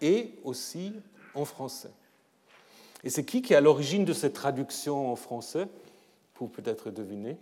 [0.00, 0.92] et aussi
[1.34, 1.90] en français.
[3.04, 5.68] Et c'est qui qui est à l'origine de cette traduction en français
[6.34, 7.36] Pour peut-être deviner.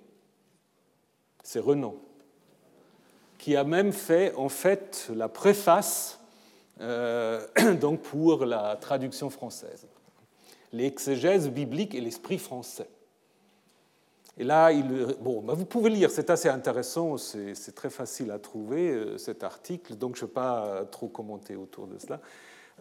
[1.43, 1.95] C'est Renan,
[3.39, 6.19] qui a même fait en fait la préface
[6.81, 7.47] euh,
[7.81, 9.87] donc pour la traduction française.
[10.73, 12.89] L'exégèse biblique et l'esprit français.
[14.37, 18.39] Et là, il, bon, bah, vous pouvez lire, c'est assez intéressant, c'est très facile à
[18.39, 22.21] trouver euh, cet article, donc je ne vais pas trop commenter autour de cela.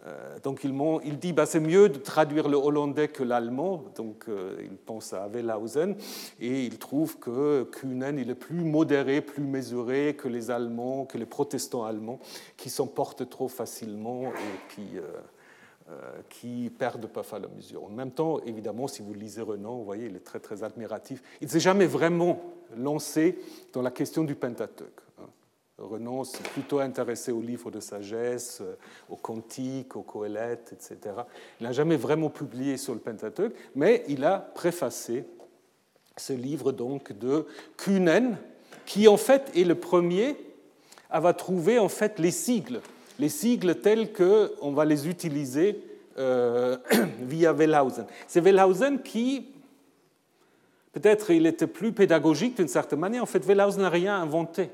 [0.06, 4.24] Euh, donc il, il dit bah, c'est mieux de traduire le hollandais que l'allemand, donc
[4.28, 5.96] euh, il pense à Wellhausen,
[6.40, 11.16] et il trouve que Kühnen il est plus modéré, plus mesuré que les Allemands, que
[11.16, 12.18] les protestants allemands,
[12.56, 15.02] qui s'emportent trop facilement et qui, euh,
[16.30, 17.84] qui perdent parfois la mesure.
[17.84, 21.22] En même temps, évidemment, si vous lisez Renan, vous voyez, il est très très admiratif.
[21.42, 22.40] Il ne s'est jamais vraiment
[22.76, 23.38] lancé
[23.72, 25.04] dans la question du Pentateuque.
[25.78, 28.76] Renan s'est plutôt intéressé aux livres de sagesse, euh,
[29.08, 31.16] aux cantiques, aux coëlettes, etc.
[31.60, 35.24] Il n'a jamais vraiment publié sur le Pentateuque, mais il a préfacé
[36.16, 38.38] ce livre donc de Kühnen,
[38.86, 40.36] qui en fait est le premier
[41.10, 42.80] à avoir trouvé en fait les sigles,
[43.18, 45.80] les sigles tels qu'on va les utiliser
[46.18, 46.76] euh,
[47.20, 48.06] via Wellhausen.
[48.26, 49.46] C'est Wellhausen qui,
[50.92, 54.70] peut-être il était plus pédagogique d'une certaine manière, en fait Wellhausen n'a rien inventé.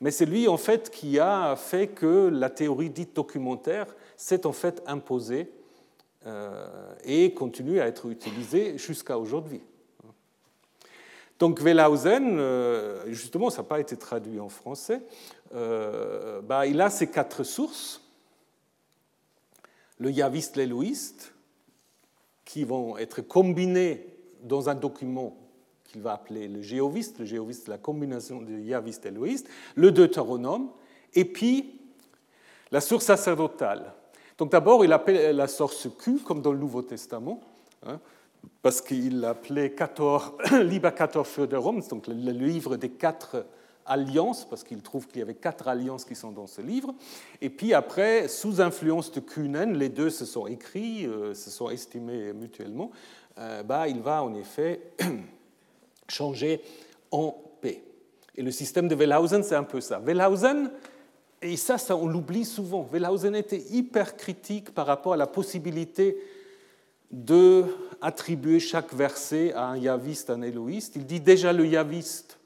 [0.00, 4.52] Mais c'est lui, en fait, qui a fait que la théorie dite documentaire s'est en
[4.52, 5.50] fait imposée
[6.26, 6.66] euh,
[7.04, 9.62] et continue à être utilisée jusqu'à aujourd'hui.
[11.38, 15.02] Donc Wellhausen, euh, justement, ça n'a pas été traduit en français,
[15.54, 18.02] euh, bah, il a ces quatre sources,
[19.98, 21.32] le yaviste, l'éloïste,
[22.44, 24.06] qui vont être combinées
[24.42, 25.36] dans un document
[25.84, 30.70] qu'il va appeler le géoviste, le géoviste la combinaison de yaviste et éloïste, le deutéronome,
[31.14, 31.80] et puis
[32.70, 33.94] la source sacerdotale.
[34.38, 37.40] Donc d'abord, il appelle la source Q, comme dans le Nouveau Testament,
[37.86, 37.98] hein,
[38.62, 39.74] parce qu'il l'appelait
[40.52, 43.46] Liber 14 Föderum, donc le livre des quatre
[43.86, 46.94] alliances, parce qu'il trouve qu'il y avait quatre alliances qui sont dans ce livre.
[47.40, 51.70] Et puis après, sous influence de Kühnen, les deux se sont écrits, euh, se sont
[51.70, 52.90] estimés mutuellement,
[53.38, 54.80] euh, bah, il va en effet
[56.08, 56.60] changer
[57.10, 57.82] en paix.
[58.36, 59.98] Et le système de Wellhausen, c'est un peu ça.
[59.98, 60.70] Wellhausen,
[61.42, 66.16] et ça, ça on l'oublie souvent, Wellhausen était hyper critique par rapport à la possibilité
[67.10, 67.64] de
[68.00, 70.96] attribuer chaque verset à un yaviste, un éloïste.
[70.96, 72.38] Il dit déjà le yaviste,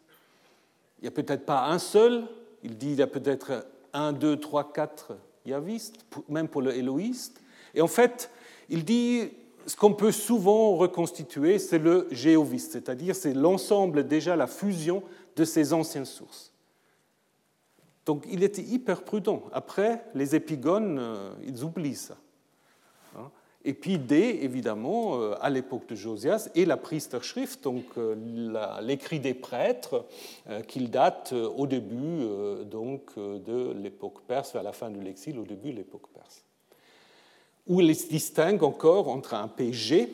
[1.01, 2.25] il n'y a peut-être pas un seul,
[2.63, 7.41] il dit il y a peut-être un, deux, trois, quatre yavistes, même pour le éloïste.
[7.75, 8.31] Et en fait,
[8.69, 9.31] il dit
[9.67, 15.03] ce qu'on peut souvent reconstituer, c'est le géoviste, c'est-à-dire c'est l'ensemble, déjà la fusion
[15.37, 16.53] de ces anciennes sources.
[18.05, 19.45] Donc il était hyper prudent.
[19.53, 22.17] Après, les épigones, euh, ils oublient ça.
[23.65, 28.15] Et puis D, évidemment, euh, à l'époque de Josias, et la Priesterschrift, donc euh,
[28.81, 30.07] l'écrit des prêtres,
[30.67, 32.27] qu'il date au début
[32.65, 36.45] donc, de l'époque perse, à la fin de l'exil, au début de l'époque perse
[37.71, 40.13] où il distingue encore entre un PG,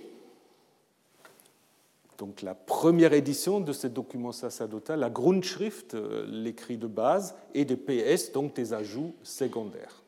[2.19, 7.65] donc la première édition de ce document sacerdotal, la Grundschrift, euh, l'écrit de base, et
[7.65, 10.03] des PS, donc des ajouts secondaires.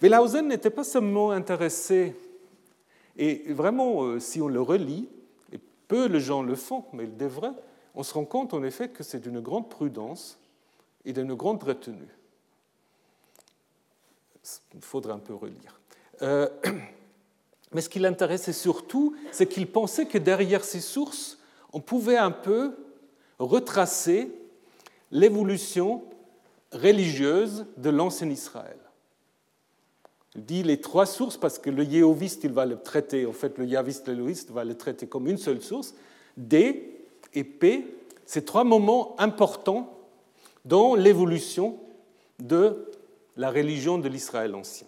[0.00, 2.14] Wellhausen n'était pas seulement intéressé,
[3.16, 5.08] et vraiment, euh, si on le relit,
[5.52, 5.58] et
[5.88, 7.54] peu de gens le font, mais ils devraient,
[7.94, 10.38] on se rend compte en effet que c'est d'une grande prudence
[11.04, 12.08] et d'une grande retenue.
[14.74, 15.80] Il faudra un peu relire.
[16.22, 16.48] Euh,
[17.72, 21.38] mais ce qui l'intéressait surtout, c'est qu'il pensait que derrière ces sources,
[21.72, 22.76] on pouvait un peu
[23.40, 24.30] retracer
[25.10, 26.04] l'évolution
[26.72, 28.78] religieuse de l'ancien Israël.
[30.34, 33.58] Il dit les trois sources parce que le yéhoviste, il va le traiter, en fait,
[33.58, 35.94] le yaviste, l'élohiste va le traiter comme une seule source.
[36.36, 37.86] D et P,
[38.26, 39.98] c'est trois moments importants
[40.64, 41.78] dans l'évolution
[42.38, 42.90] de
[43.36, 44.86] la religion de l'Israël ancien.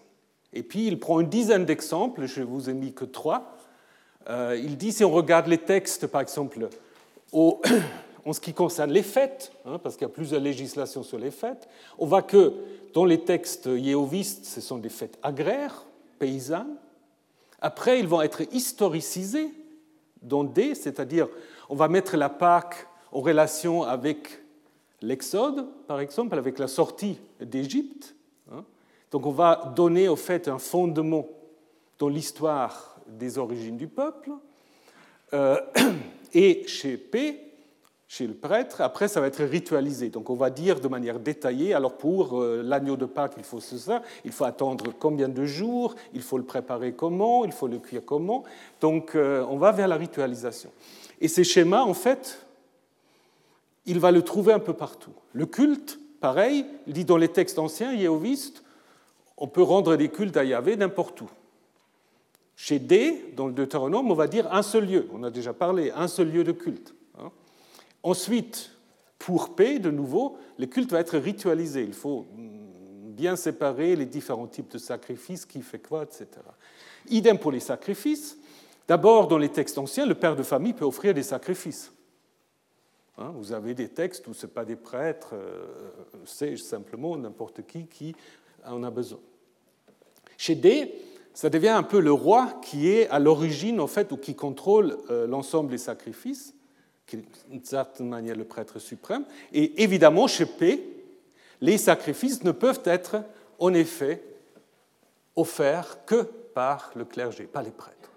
[0.53, 3.57] Et puis il prend une dizaine d'exemples, je ne vous ai mis que trois.
[4.29, 6.69] Euh, il dit, si on regarde les textes, par exemple,
[8.25, 11.31] en ce qui concerne les fêtes, hein, parce qu'il y a plusieurs législations sur les
[11.31, 11.69] fêtes,
[11.99, 12.53] on voit que
[12.93, 15.85] dans les textes yéhovistes, ce sont des fêtes agraires,
[16.19, 16.77] paysannes.
[17.61, 19.51] Après, ils vont être historicisés
[20.23, 21.29] dans des, c'est-à-dire
[21.69, 24.43] on va mettre la Pâque en relation avec
[25.03, 28.15] l'Exode, par exemple, avec la sortie d'Égypte.
[29.11, 31.27] Donc on va donner au fait un fondement
[31.99, 34.31] dans l'histoire des origines du peuple.
[36.35, 37.50] et chez P,
[38.11, 40.09] chez le prêtre, après ça va être ritualisé.
[40.09, 43.61] Donc on va dire de manière détaillée, alors pour euh, l'agneau de Pâques, il faut
[43.61, 47.79] ça, il faut attendre combien de jours, il faut le préparer comment, il faut le
[47.79, 48.43] cuire comment.
[48.81, 50.73] Donc euh, on va vers la ritualisation.
[51.21, 52.45] Et ces schémas, en fait,
[53.87, 55.15] il va le trouver un peu partout.
[55.33, 58.65] Le culte, pareil, il dit dans les textes anciens, yéhovistes,
[59.37, 61.31] on peut rendre des cultes à Yahvé n'importe où.
[62.57, 65.07] Chez D, dans le Deutéronome, on va dire un seul lieu.
[65.13, 66.93] On a déjà parlé, un seul lieu de culte.
[68.03, 68.71] Ensuite,
[69.19, 71.83] pour P, de nouveau, le culte va être ritualisé.
[71.83, 76.27] Il faut bien séparer les différents types de sacrifices, qui fait quoi, etc.
[77.09, 78.39] Idem pour les sacrifices.
[78.89, 81.93] D'abord, dans les textes anciens, le père de famille peut offrir des sacrifices.
[83.19, 85.67] Hein, vous avez des textes où ce n'est pas des prêtres, euh,
[86.25, 88.17] c'est simplement n'importe qui qui
[88.65, 89.21] en a besoin.
[90.39, 90.95] Chez D,
[91.35, 94.97] ça devient un peu le roi qui est à l'origine, en fait, ou qui contrôle
[95.11, 96.55] euh, l'ensemble des sacrifices
[97.17, 99.25] d'une certaine manière le prêtre suprême.
[99.53, 100.87] Et évidemment, chez P,
[101.61, 103.23] les sacrifices ne peuvent être
[103.59, 104.23] en effet
[105.37, 106.23] offerts que
[106.55, 108.11] par le clergé, pas les prêtres.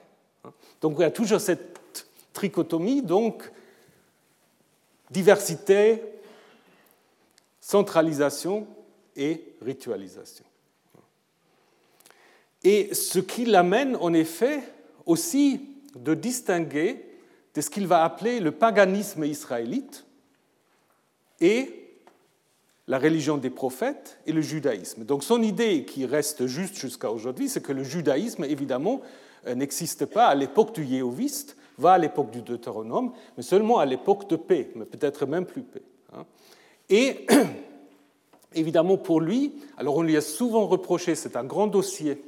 [0.81, 3.49] Donc il y a toujours cette trichotomie, donc
[5.09, 6.01] diversité,
[7.59, 8.67] centralisation
[9.15, 10.45] et ritualisation.
[12.63, 14.63] Et ce qui l'amène en effet
[15.05, 15.61] aussi
[15.95, 17.12] de distinguer
[17.55, 20.05] de ce qu'il va appeler le paganisme israélite
[21.39, 21.83] et
[22.87, 25.05] la religion des prophètes et le judaïsme.
[25.05, 29.01] Donc son idée qui reste juste jusqu'à aujourd'hui, c'est que le judaïsme, évidemment,
[29.47, 33.85] euh, n'existe pas à l'époque du Yéhoviste, va à l'époque du Deutéronome, mais seulement à
[33.85, 35.81] l'époque de paix, mais peut-être même plus paix.
[36.13, 36.25] Hein.
[36.89, 37.25] Et
[38.53, 42.21] évidemment pour lui, alors on lui a souvent reproché, c'est un grand dossier,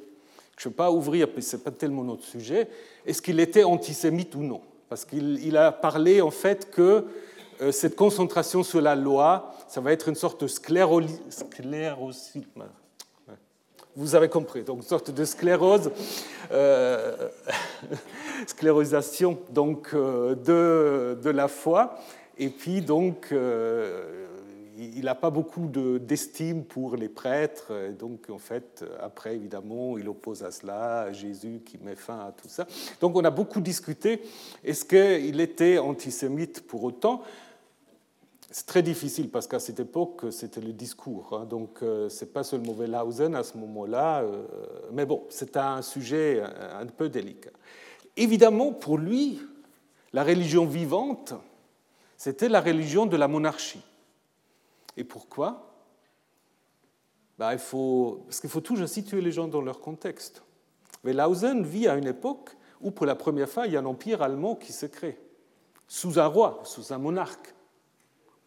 [0.57, 2.69] je ne vais pas ouvrir, puis ce n'est pas tellement notre sujet,
[3.05, 7.05] est-ce qu'il était antisémite ou non parce qu'il a parlé en fait que
[7.61, 11.21] euh, cette concentration sur la loi, ça va être une sorte de sclérosisme.
[13.97, 15.89] Vous avez compris, donc une sorte de sclérose,
[16.51, 17.29] euh,
[18.47, 21.97] sclérosation donc, euh, de, de, la foi.
[22.37, 23.33] Et puis donc,
[24.77, 27.71] il n'a pas beaucoup d'estime pour les prêtres.
[27.97, 32.47] Donc, en fait, après, évidemment, il oppose à cela Jésus qui met fin à tout
[32.47, 32.67] ça.
[32.99, 34.21] Donc, on a beaucoup discuté.
[34.63, 37.21] Est-ce qu'il était antisémite pour autant?
[38.51, 41.37] C'est très difficile parce qu'à cette époque, c'était le discours.
[41.37, 41.45] Hein.
[41.45, 44.21] donc, euh, ce n'est pas seulement Wellhausen à ce moment-là.
[44.21, 44.45] Euh,
[44.93, 47.49] mais bon, c'est un sujet un peu délicat.
[48.15, 49.41] Évidemment, pour lui,
[50.13, 51.33] la religion vivante,
[52.15, 53.83] c'était la religion de la monarchie.
[54.97, 55.71] Et pourquoi?
[57.57, 60.41] Faut, Parce qu'il faut toujours situer les gens dans leur contexte.
[61.03, 64.21] Wellhausen vit à une époque où, pour la première fois, il y a un empire
[64.21, 65.19] allemand qui se crée,
[65.87, 67.53] sous un roi, sous un monarque.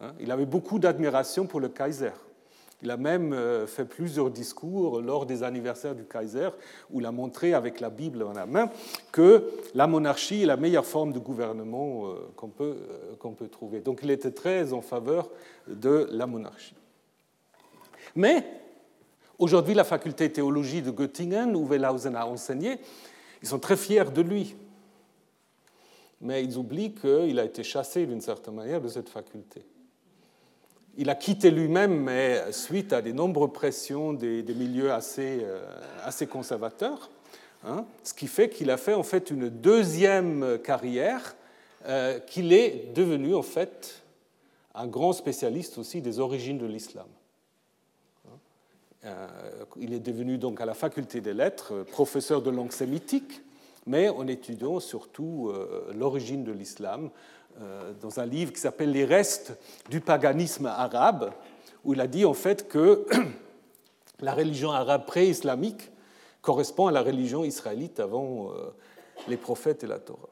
[0.01, 2.13] Hein, il avait beaucoup d'admiration pour le Kaiser.
[2.83, 6.51] Il a même euh, fait plusieurs discours lors des anniversaires du Kaiser
[6.91, 8.71] où il a montré avec la Bible en la main
[9.11, 13.49] que la monarchie est la meilleure forme de gouvernement euh, qu'on peut, euh, qu'on peut
[13.49, 13.81] trouver.
[13.81, 15.29] Donc il était très en faveur
[15.67, 16.77] de la monarchie.
[18.15, 18.45] Mais
[19.39, 22.79] aujourd'hui, la faculté de théologie de Göttingen, où Wellhausen a enseigné,
[23.43, 24.55] ils sont très fiers de lui.
[26.21, 29.65] Mais ils oublient qu'il a été chassé d'une certaine manière de cette faculté.
[31.01, 37.09] Il a quitté lui-même, mais suite à de nombreuses pressions des, milieux assez, euh, conservateurs,
[37.65, 41.37] hein, ce qui fait qu'il a fait en fait une deuxième carrière,
[41.87, 44.03] euh, qu'il est devenu en fait
[44.75, 47.07] un grand spécialiste aussi des origines de l'islam.
[49.05, 49.29] Euh,
[49.79, 53.41] il est devenu donc à la faculté des lettres professeur de langue sémitique,
[53.87, 55.53] mais en étudiant surtout
[55.95, 57.11] l'origine de l'islam,
[58.01, 59.57] dans un livre qui s'appelle Les restes
[59.91, 61.33] du paganisme arabe,
[61.85, 63.07] où il a dit en fait que
[64.21, 65.91] la religion arabe pré-islamique
[66.43, 68.71] correspond à la religion israélite avant euh,
[69.29, 70.29] les prophètes et la Torah.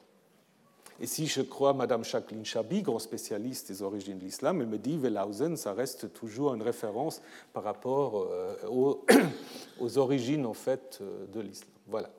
[0.99, 4.79] Et si je crois Madame Jacqueline Chabi, grand spécialiste des origines de l'islam, elle me
[4.79, 7.21] dit Wellhausen, ça reste toujours une référence
[7.53, 9.05] par rapport euh, aux,
[9.79, 10.99] aux origines en fait
[11.33, 11.69] de l'islam.
[11.87, 12.09] Voilà.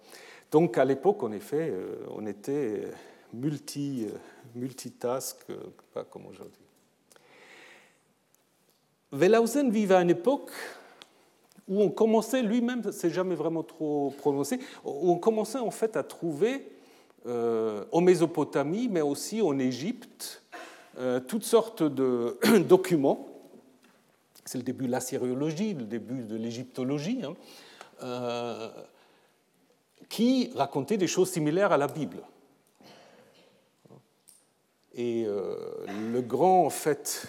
[0.50, 1.74] Donc à l'époque, en effet,
[2.16, 2.84] on était
[3.32, 4.06] multi
[4.54, 5.56] multitask, euh,
[5.94, 6.62] pas comme aujourd'hui.
[9.12, 10.50] Wellhausen vivait à une époque
[11.66, 16.02] où on commençait, lui-même, c'est jamais vraiment trop prononcé, où on commençait en fait à
[16.02, 16.72] trouver
[17.26, 20.42] euh, en Mésopotamie, mais aussi en Égypte,
[20.98, 23.26] euh, toutes sortes de documents.
[24.44, 28.72] C'est le début de l'assyriologie, le début de l'égyptologie, hein,
[30.08, 32.22] qui racontaient des choses similaires à la Bible.
[34.98, 37.28] Et le grand, en fait,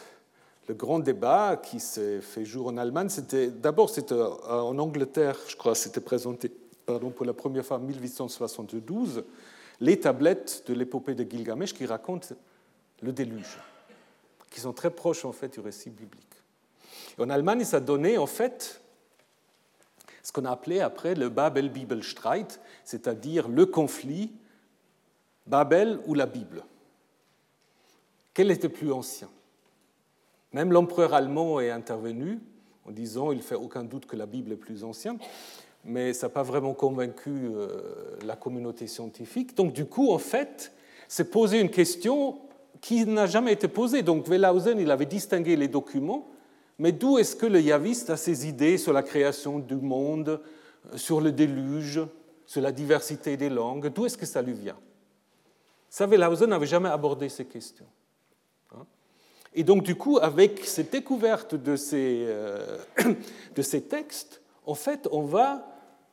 [0.68, 5.56] le grand débat qui s'est fait jour en Allemagne, c'était d'abord c'était en Angleterre, je
[5.56, 6.52] crois, c'était présenté
[6.88, 9.24] pardon, pour la première fois en 1872,
[9.82, 12.30] les tablettes de l'épopée de Gilgamesh qui racontent
[13.04, 13.60] le déluge,
[14.50, 16.26] qui sont très proches en fait du récit biblique.
[17.20, 18.82] en Allemagne, ça donnait en fait
[20.24, 24.32] ce qu'on a appelé après le Babel-Bibelstreit, c'est-à-dire le conflit
[25.46, 26.64] Babel ou la Bible.
[28.34, 29.30] Quel était plus ancien?
[30.54, 32.40] Même l'empereur allemand est intervenu
[32.86, 35.18] en disant il fait aucun doute que la Bible est plus ancienne,
[35.86, 39.56] mais ça n'a pas vraiment convaincu euh, la communauté scientifique.
[39.56, 40.72] Donc du coup, en fait,
[41.08, 42.40] c'est poser une question
[42.82, 44.02] qui n'a jamais été posée.
[44.02, 46.28] Donc Wellhausen, il avait distingué les documents,
[46.78, 50.42] mais d'où est-ce que le yaviste a ses idées sur la création du monde,
[50.94, 52.02] euh, sur le déluge,
[52.46, 53.88] sur la diversité des langues?
[53.94, 54.78] D'où est-ce que ça lui vient?
[55.90, 57.88] Ça, Wellhausen n'avait jamais abordé ces questions.
[59.60, 59.62] Hein.
[59.62, 62.78] Et donc, du coup, avec cette découverte de ces, euh,
[63.56, 65.66] de ces textes, en fait, on va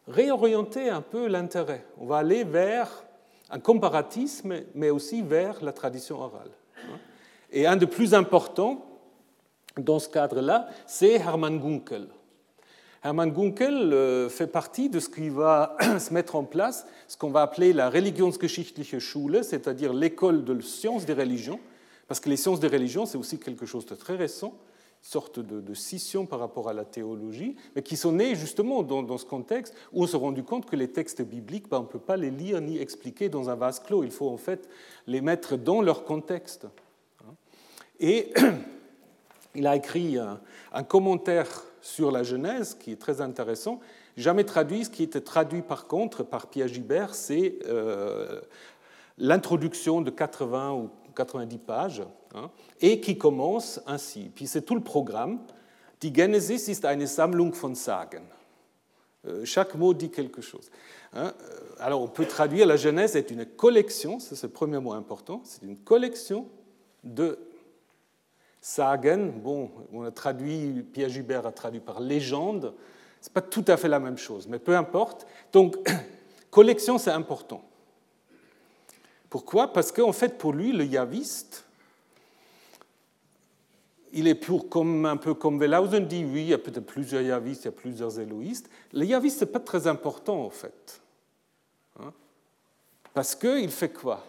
[0.09, 1.85] réorienter un peu l'intérêt.
[1.99, 3.05] On va aller vers
[3.51, 6.51] un comparatisme, mais aussi vers la tradition orale.
[7.53, 8.85] Et un des plus importants
[9.77, 12.09] dans ce cadre-là, c'est Hermann Gunkel.
[13.05, 17.31] Hermann Gunkel euh, fait partie de ce qui va se mettre en place, ce qu'on
[17.31, 21.61] va appeler la Religionsgeschichtliche Schule, c'est-à-dire l'école de sciences des religions,
[22.09, 24.55] parce que les sciences des religions, c'est aussi quelque chose de très récent,
[25.03, 29.25] sorte de, scission par rapport à la théologie, mais qui sont nées justement dans, ce
[29.25, 32.17] contexte où on s'est rendu compte que les textes bibliques, ben, on ne peut pas
[32.17, 34.69] les lire ni expliquer dans un vase clos, il faut en fait
[35.07, 36.67] les mettre dans leur contexte.
[38.01, 38.33] Et
[39.55, 41.49] il a écrit un, commentaire
[41.81, 43.81] sur la Genèse qui est très intéressant,
[44.17, 48.41] jamais traduit, ce qui était traduit par contre par Pierre Gibert, c'est euh,
[49.19, 52.03] l'introduction de 80 ou 90 pages,
[52.35, 52.51] hein,
[52.81, 54.31] et qui commence ainsi.
[54.35, 55.41] Puis c'est tout le programme.
[56.03, 58.23] Die Genesis ist eine Sammlung von Sagen.
[59.27, 60.71] Euh, chaque mot dit quelque chose.
[61.13, 61.33] Hein.
[61.41, 65.41] Euh, alors on peut traduire la Genèse est une collection, c'est le premier mot important,
[65.45, 66.47] c'est une collection
[67.03, 67.39] de
[68.61, 69.33] Sagen.
[69.43, 72.75] Bon, on a traduit, Pierre Gibert a traduit par légende,
[73.21, 75.27] c'est pas tout à fait la même chose, mais peu importe.
[75.53, 75.77] Donc,
[76.51, 77.65] collection, c'est important.
[79.31, 79.73] Pourquoi?
[79.73, 81.65] Parce qu'en fait, pour lui, le yaviste,
[84.13, 87.23] il est pour, comme, un peu comme Wellhausen dit, oui, il y a peut-être plusieurs
[87.23, 88.71] yavistes, il y a plusieurs éloïstes.
[88.93, 91.01] Le yaviste, ce n'est pas très important, en fait.
[92.01, 92.13] Hein
[93.13, 94.25] Parce qu'il fait quoi?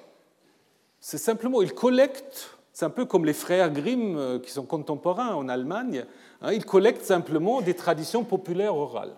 [1.00, 5.36] C'est simplement, il collecte, c'est un peu comme les frères Grimm, euh, qui sont contemporains
[5.36, 6.06] en Allemagne,
[6.42, 9.16] hein, ils collectent simplement des traditions populaires orales.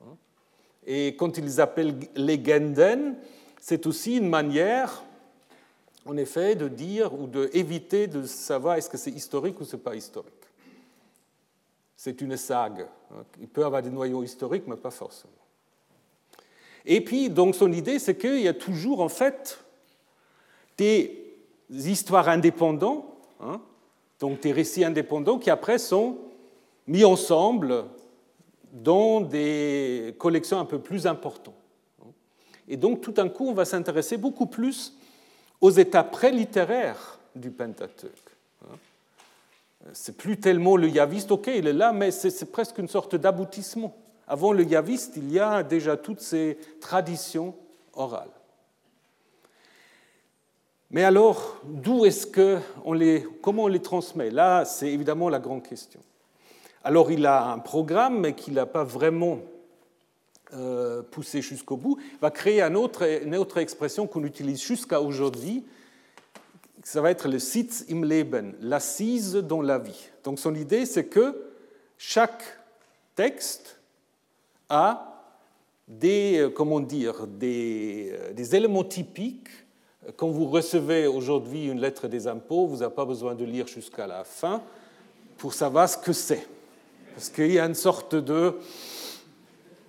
[0.00, 0.16] Hein
[0.86, 3.16] Et quand ils appellent Legenden,
[3.60, 5.02] c'est aussi une manière,
[6.04, 9.82] en effet, de dire ou d'éviter de savoir est-ce que c'est historique ou ce n'est
[9.82, 10.32] pas historique.
[11.96, 12.86] C'est une sague.
[13.40, 15.32] Il peut avoir des noyaux historiques, mais pas forcément.
[16.84, 19.58] Et puis, donc, son idée, c'est qu'il y a toujours, en fait,
[20.76, 21.34] des
[21.70, 23.04] histoires indépendantes,
[23.40, 23.60] hein,
[24.20, 26.18] donc des récits indépendants qui, après, sont
[26.86, 27.86] mis ensemble
[28.72, 31.55] dans des collections un peu plus importantes.
[32.68, 34.94] Et donc, tout d'un coup, on va s'intéresser beaucoup plus
[35.60, 38.12] aux étapes pré-littéraires du Pentateuque.
[39.92, 43.96] C'est plus tellement le yaviste, ok, il est là, mais c'est presque une sorte d'aboutissement.
[44.26, 47.54] Avant le yaviste, il y a déjà toutes ces traditions
[47.92, 48.30] orales.
[50.90, 54.30] Mais alors, d'où est-ce que on les, comment on les transmet?
[54.30, 56.00] Là, c'est évidemment la grande question.
[56.82, 59.38] Alors, il a un programme, mais qu'il n'a pas vraiment
[60.54, 65.64] euh, poussé jusqu'au bout, va créer une autre, une autre expression qu'on utilise jusqu'à aujourd'hui.
[66.84, 70.08] Ça va être le Sitz im Leben, l'assise dans la vie.
[70.22, 71.50] Donc son idée, c'est que
[71.98, 72.44] chaque
[73.16, 73.80] texte
[74.68, 75.24] a
[75.88, 79.48] des, euh, comment dire, des, euh, des éléments typiques.
[80.16, 84.06] Quand vous recevez aujourd'hui une lettre des impôts, vous n'avez pas besoin de lire jusqu'à
[84.06, 84.62] la fin
[85.38, 86.46] pour savoir ce que c'est.
[87.14, 88.54] Parce qu'il y a une sorte de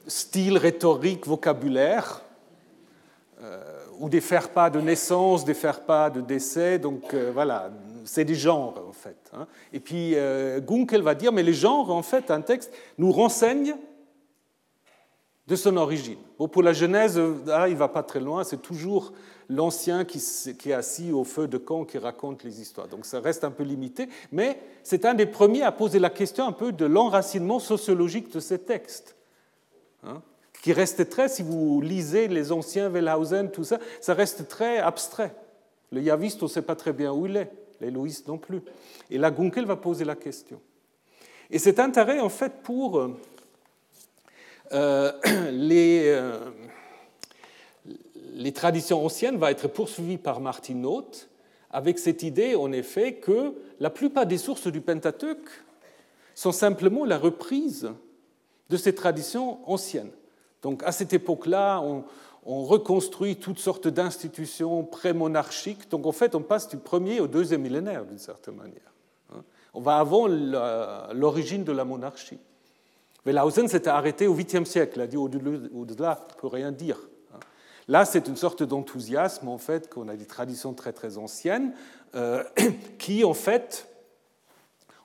[0.07, 2.23] style rhétorique, vocabulaire,
[3.43, 3.61] euh,
[3.99, 6.79] ou des faire-pas de naissance, des faire-pas de décès.
[6.79, 7.69] Donc euh, voilà,
[8.05, 9.29] c'est des genres en fait.
[9.33, 9.47] Hein.
[9.73, 13.75] Et puis euh, Gunkel va dire, mais les genres, en fait, un texte nous renseigne
[15.45, 16.17] de son origine.
[16.39, 19.13] Bon, pour la Genèse, là, il ne va pas très loin, c'est toujours
[19.49, 20.21] l'ancien qui,
[20.59, 22.87] qui, est assis au feu de camp qui raconte les histoires.
[22.87, 26.45] Donc ça reste un peu limité, mais c'est un des premiers à poser la question
[26.45, 29.16] un peu de l'enracinement sociologique de ces textes.
[30.61, 35.33] Qui reste très, si vous lisez les anciens Wellhausen, tout ça, ça reste très abstrait.
[35.91, 38.61] Le yaviste, on ne sait pas très bien où il est, les non plus.
[39.09, 40.59] Et là, Gunkel va poser la question.
[41.49, 43.07] Et cet intérêt, en fait, pour
[44.73, 45.11] euh,
[45.51, 46.49] les, euh,
[48.33, 51.29] les, traditions anciennes va être poursuivi par Martin Noth
[51.71, 55.49] avec cette idée, en effet, que la plupart des sources du Pentateuque
[56.35, 57.89] sont simplement la reprise
[58.69, 60.11] de ces traditions anciennes.
[60.67, 62.03] Donc à cette époque-là, on,
[62.45, 65.89] reconstruit toutes sortes d'institutions pré-monarchiques.
[65.89, 68.93] Donc en fait, on passe du premier au deuxième millénaire, d'une certaine manière.
[69.33, 69.43] Hein.
[69.73, 72.37] On va avant l'origine de la monarchie.
[73.25, 76.99] Wellhausen s'était arrêté au 8e siècle, a dit au-delà, on ne peut rien dire.
[77.33, 77.39] Hein.
[77.87, 81.73] Là, c'est une sorte d'enthousiasme, en fait, qu'on a des traditions très très anciennes,
[82.15, 82.43] euh,
[82.99, 83.87] qui, en fait,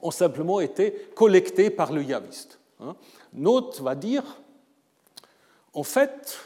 [0.01, 2.59] ont simplement été collectées par le yaviste.
[2.81, 2.97] Hein.
[3.33, 4.25] Note va dire,
[5.75, 6.39] en fait,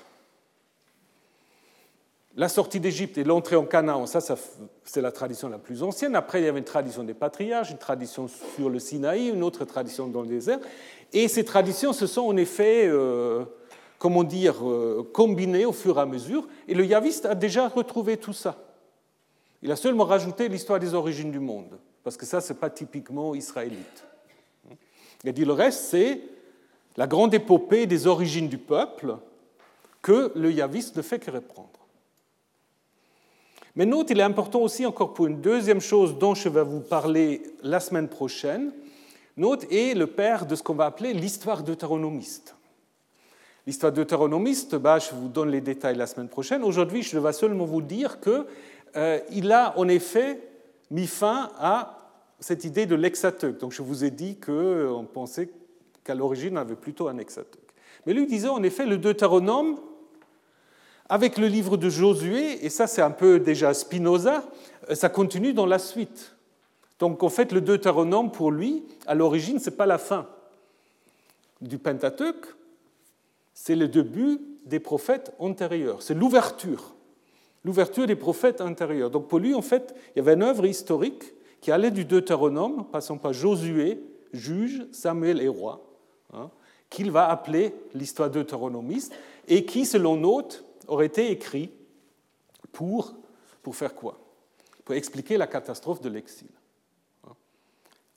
[2.37, 4.21] la sortie d'Égypte et l'entrée en Canaan, ça,
[4.85, 6.15] c'est la tradition la plus ancienne.
[6.15, 9.65] Après, il y avait une tradition des patriarches, une tradition sur le Sinaï, une autre
[9.65, 10.59] tradition dans le désert.
[11.13, 13.45] Et ces traditions se sont en effet, euh,
[13.99, 16.47] comment dire, euh, combinées au fur et à mesure.
[16.69, 18.57] Et le yaviste a déjà retrouvé tout ça.
[19.63, 22.69] Il a seulement rajouté l'histoire des origines du monde, parce que ça, ce n'est pas
[22.69, 24.05] typiquement israélite.
[25.25, 26.21] Il a dit le reste, c'est
[26.97, 29.17] la grande épopée des origines du peuple
[30.03, 31.71] que le yaviste ne fait que reprendre.
[33.75, 36.81] Mais note, il est important aussi encore pour une deuxième chose dont je vais vous
[36.81, 38.73] parler la semaine prochaine.
[39.37, 42.57] Note est le père de ce qu'on va appeler l'histoire deutéronomiste.
[43.67, 46.63] L'histoire deutéronomiste, bah, je vous donne les détails la semaine prochaine.
[46.63, 48.45] Aujourd'hui, je vais seulement vous dire qu'il
[48.97, 50.41] euh, a en effet
[50.91, 51.99] mis fin à
[52.41, 53.59] cette idée de l'hexateuque.
[53.59, 55.51] Donc je vous ai dit qu'on pensait
[56.07, 57.75] qu'à l'origine, avait plutôt un hexateuque.
[58.07, 59.79] Mais lui disait en effet le Deutéronome,
[61.09, 64.45] avec le livre de Josué, et ça c'est un peu déjà Spinoza,
[64.89, 66.37] euh, ça continue dans la suite.
[66.99, 70.27] Donc en fait, le Deutéronome, pour lui, à l'origine, ce n'est pas la fin
[71.61, 72.47] du Pentateuque,
[73.53, 76.95] c'est le début des prophètes antérieurs, c'est l'ouverture,
[77.65, 79.11] l'ouverture des prophètes antérieurs.
[79.11, 82.87] Donc pour lui, en fait, il y avait une œuvre historique qui allait du Deutéronome,
[82.93, 84.01] passant par Josué,
[84.33, 85.86] juge, Samuel et roi,
[86.33, 86.51] Hein,
[86.91, 89.13] qu'il va appeler l'histoire deutéronomiste
[89.49, 91.71] et qui, selon Note, aurait été écrit
[92.73, 93.15] pour,
[93.63, 94.19] pour faire quoi?
[94.85, 96.49] Pour expliquer la catastrophe de l'exil.
[97.27, 97.33] Hein.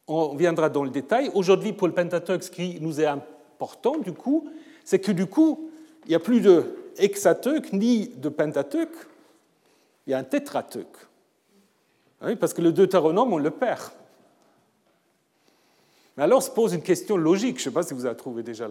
[0.08, 1.32] On viendra dans le détail.
[1.34, 4.50] Aujourd'hui, pour le Pentateuque, ce qui nous est important, du coup,
[4.84, 5.70] c'est que du coup,
[6.06, 8.96] il n'y a plus de hexateuque ni de pentateuque,
[10.08, 10.98] il y a un tétrateuque.
[12.22, 13.92] Hein, parce que le Deutéronome, on le perd.
[16.20, 17.58] Alors se pose une question logique.
[17.58, 18.68] Je ne sais pas si vous avez trouvé déjà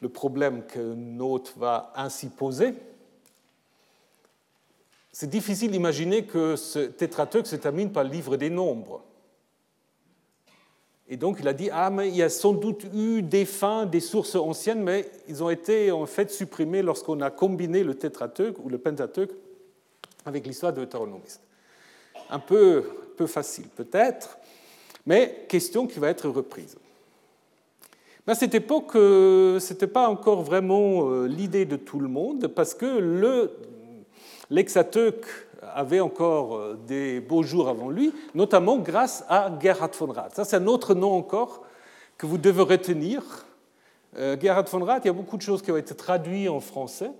[0.00, 2.74] le problème que Note va ainsi poser.
[5.12, 9.02] C'est difficile d'imaginer que ce tétrateuque se termine par le livre des nombres.
[11.08, 13.86] Et donc il a dit Ah, mais il y a sans doute eu des fins,
[13.86, 18.58] des sources anciennes, mais ils ont été en fait supprimés lorsqu'on a combiné le tétrateuque
[18.58, 19.32] ou le pentateuque
[20.24, 21.42] avec l'histoire de Deutéronomiste.
[22.30, 22.84] Un peu,
[23.16, 24.38] peu facile peut-être,
[25.06, 26.76] mais question qui va être reprise.
[28.26, 32.46] à cette époque, euh, ce n'était pas encore vraiment euh, l'idée de tout le monde,
[32.48, 33.50] parce que le,
[35.74, 40.34] avait encore euh, des beaux jours avant lui, notamment grâce à Gerhard von Rath.
[40.34, 41.62] Ça, c'est un autre nom encore
[42.16, 43.46] que vous devez retenir.
[44.14, 47.10] Gerhard von Rath, il y a beaucoup de choses qui ont été traduites en français.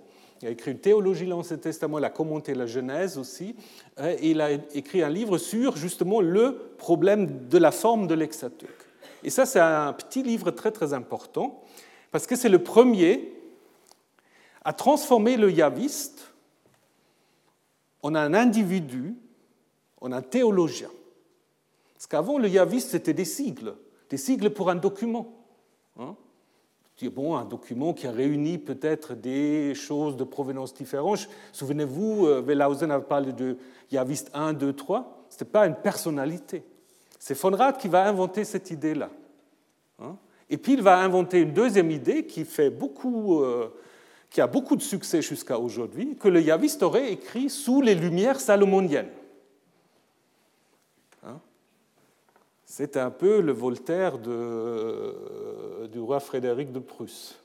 [0.43, 3.55] Il a écrit une théologie de l'Ancien Testament, il a commenté la Genèse aussi,
[3.95, 8.13] hein, et il a écrit un livre sur justement le problème de la forme de
[8.13, 8.69] l'hexateuque.
[9.23, 11.63] Et ça, c'est un petit livre très très important,
[12.11, 13.31] parce que c'est le premier
[14.65, 16.33] à transformer le yaviste
[18.01, 19.15] en un individu,
[20.01, 20.89] en un théologien.
[21.93, 23.75] Parce qu'avant, le yaviste, c'était des sigles,
[24.09, 25.33] des sigles pour un document.
[25.97, 26.17] Hein
[27.09, 31.27] bon, un document qui a réuni peut-être des choses de provenance différente.
[31.51, 33.57] Souvenez-vous, euh, Wellhausen a parlé de
[33.91, 35.25] Yaviste 1, 2, 3.
[35.29, 36.63] Ce n'était pas une personnalité.
[37.19, 39.09] C'est von Rath qui va inventer cette idée-là.
[39.99, 40.17] Hein.
[40.49, 43.69] Et puis il va inventer une deuxième idée qui, fait beaucoup, euh,
[44.29, 48.39] qui a beaucoup de succès jusqu'à aujourd'hui, que le Yaviste aurait écrit sous les lumières
[48.39, 49.09] salomoniennes.
[52.75, 57.39] C'est un peu le Voltaire du roi Frédéric de Prusse.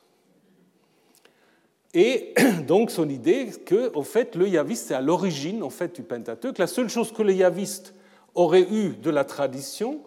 [1.93, 2.33] Et
[2.67, 6.57] donc son idée que, en fait, le yaviste, c'est à l'origine en fait, du Pentateuque.
[6.57, 7.93] La seule chose que le yaviste
[8.35, 10.01] aurait eu de la tradition,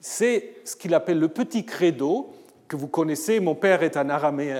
[0.00, 2.28] c'est ce qu'il appelle le petit credo,
[2.68, 3.40] que vous connaissez.
[3.40, 4.54] Mon père est un araméen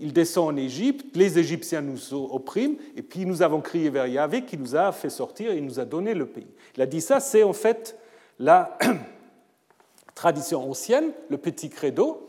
[0.00, 4.44] il descend en Égypte, les Égyptiens nous oppriment, et puis nous avons crié vers Yahvé
[4.44, 6.48] qui nous a fait sortir et nous a donné le pays.
[6.74, 7.96] Il a dit ça, c'est en fait
[8.40, 8.76] la
[10.20, 12.28] tradition ancienne, le petit credo,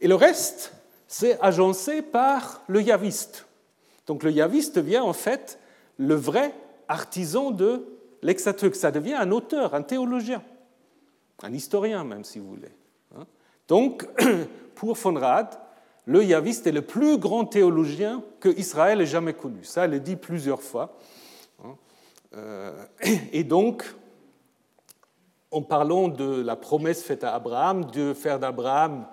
[0.00, 0.72] et le reste,
[1.08, 3.46] c'est agencé par le yaviste.
[4.06, 5.58] Donc le yaviste devient en fait
[5.96, 6.54] le vrai
[6.86, 7.84] artisan de
[8.22, 8.76] l'exateuque.
[8.76, 10.44] Ça devient un auteur, un théologien,
[11.42, 12.70] un historien même, si vous voulez.
[13.16, 13.26] Hein.
[13.66, 14.06] Donc,
[14.76, 15.58] pour von Rad,
[16.06, 19.64] le yaviste est le plus grand théologien que Israël ait jamais connu.
[19.64, 20.96] Ça, elle le dit plusieurs fois.
[21.64, 21.74] Hein.
[22.36, 22.84] Euh,
[23.32, 23.84] et donc,
[25.50, 29.06] en parlant de la promesse faite à Abraham, de faire d'Abraham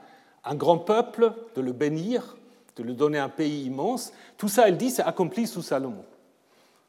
[0.44, 2.38] un grand peuple, de le bénir,
[2.76, 6.06] de lui donner un pays immense, tout ça, elle dit, c'est accompli sous Salomon.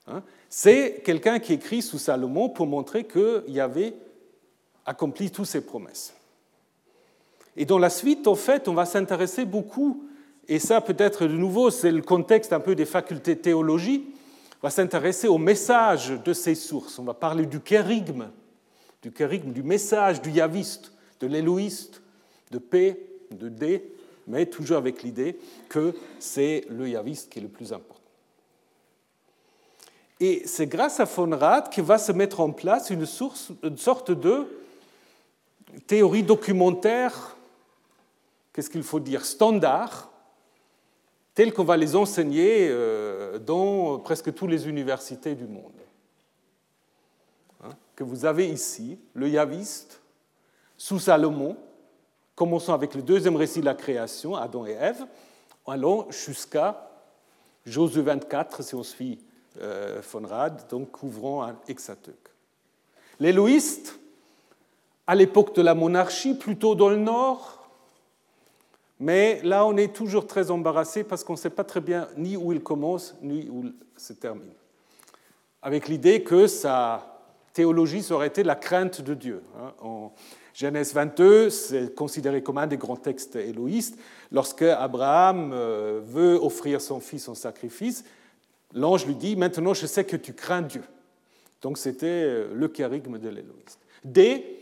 [0.09, 0.23] Hein?
[0.49, 3.95] C'est quelqu'un qui écrit sous Salomon pour montrer qu'il avait
[4.85, 6.15] accompli toutes ses promesses.
[7.57, 10.05] Et dans la suite, en fait, on va s'intéresser beaucoup,
[10.49, 14.05] et ça peut-être de nouveau, c'est le contexte un peu des facultés de théologie,
[14.63, 16.99] on va s'intéresser au message de ces sources.
[16.99, 18.29] On va parler du kérigme,
[19.07, 20.91] du kérigme, du message du yaviste,
[21.21, 22.03] de l'éloïste,
[22.51, 23.89] de P, de D,
[24.27, 25.39] mais toujours avec l'idée
[25.69, 28.01] que c'est le yaviste qui est le plus important.
[30.19, 33.07] Et c'est grâce à von Rad qu'il va se mettre en place une,
[33.63, 34.49] une sorte de
[35.87, 37.37] théorie documentaire,
[38.53, 40.11] qu'est-ce qu'il faut dire, standard,
[41.33, 45.86] telle qu'on va les enseigner euh, dans presque toutes les universités du monde.
[47.63, 50.01] Hein, que vous avez ici, le yaviste,
[50.77, 51.57] sous Salomon,
[52.35, 55.07] commençant avec le deuxième récit de la création, Adam et Ève,
[55.67, 56.91] allant jusqu'à
[57.65, 59.19] Josué 24, si on suit
[59.61, 62.31] euh, von Rad, donc couvrant un hexateuque.
[63.19, 63.99] L'éloïste,
[65.07, 67.69] à l'époque de la monarchie, plutôt dans le nord,
[68.99, 72.37] mais là on est toujours très embarrassé parce qu'on ne sait pas très bien ni
[72.37, 74.53] où il commence ni où il se termine.
[75.63, 77.16] Avec l'idée que sa
[77.57, 79.43] théologie serait été la crainte de Dieu.
[79.59, 79.73] Hein.
[79.81, 80.13] En
[80.53, 83.99] Genèse 22, c'est considéré comme un des grands textes éloïstes.
[84.31, 88.05] Lorsque Abraham euh, veut offrir son fils en sacrifice,
[88.75, 90.83] l'ange lui dit Maintenant, je sais que tu crains Dieu.
[91.63, 93.81] Donc, c'était euh, le charigme de l'éloïste.
[94.05, 94.61] D,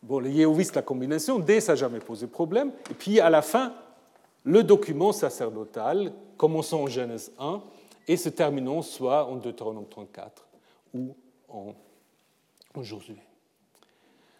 [0.00, 2.70] bon, les yéhovistes, la combinaison, D, ça n'a jamais posé problème.
[2.92, 3.74] Et puis, à la fin,
[4.44, 7.60] le document sacerdotal, commençant en Genèse 1
[8.06, 10.46] et se terminant soit en Deutéronome 34
[10.94, 11.16] ou
[11.48, 11.74] en,
[12.76, 13.16] Josué.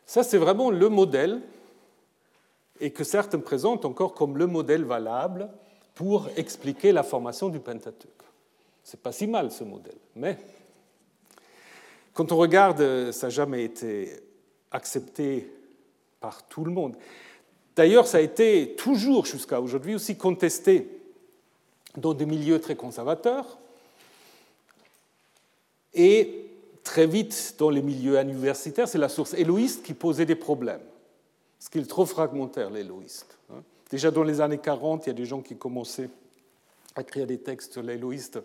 [0.07, 1.43] Ça, c'est vraiment le modèle,
[2.81, 5.51] et que certains présentent encore comme le modèle valable
[5.95, 8.09] pour expliquer la formation du Pentateuque.
[8.83, 9.99] C'est pas si mal ce modèle.
[10.17, 10.39] Mais
[12.15, 14.11] quand on regarde, ça n'a jamais été
[14.71, 15.53] accepté
[16.21, 16.97] par tout le monde.
[17.77, 20.89] D'ailleurs, ça a été toujours jusqu'à aujourd'hui aussi contesté
[21.97, 23.59] dans des milieux très conservateurs
[25.93, 26.50] et
[26.85, 30.81] très vite dans les milieux universitaires, c'est la source éloïste qui posait des problèmes.
[31.59, 33.39] Parce qu'il est trop fragmentaire, l'éloïste.
[33.53, 33.63] Hein.
[33.91, 36.09] Déjà dans les années 40, il y a des gens qui commençaient
[36.97, 38.41] à écrire des textes sur l'éloïste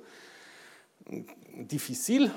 [1.58, 2.32] difficile.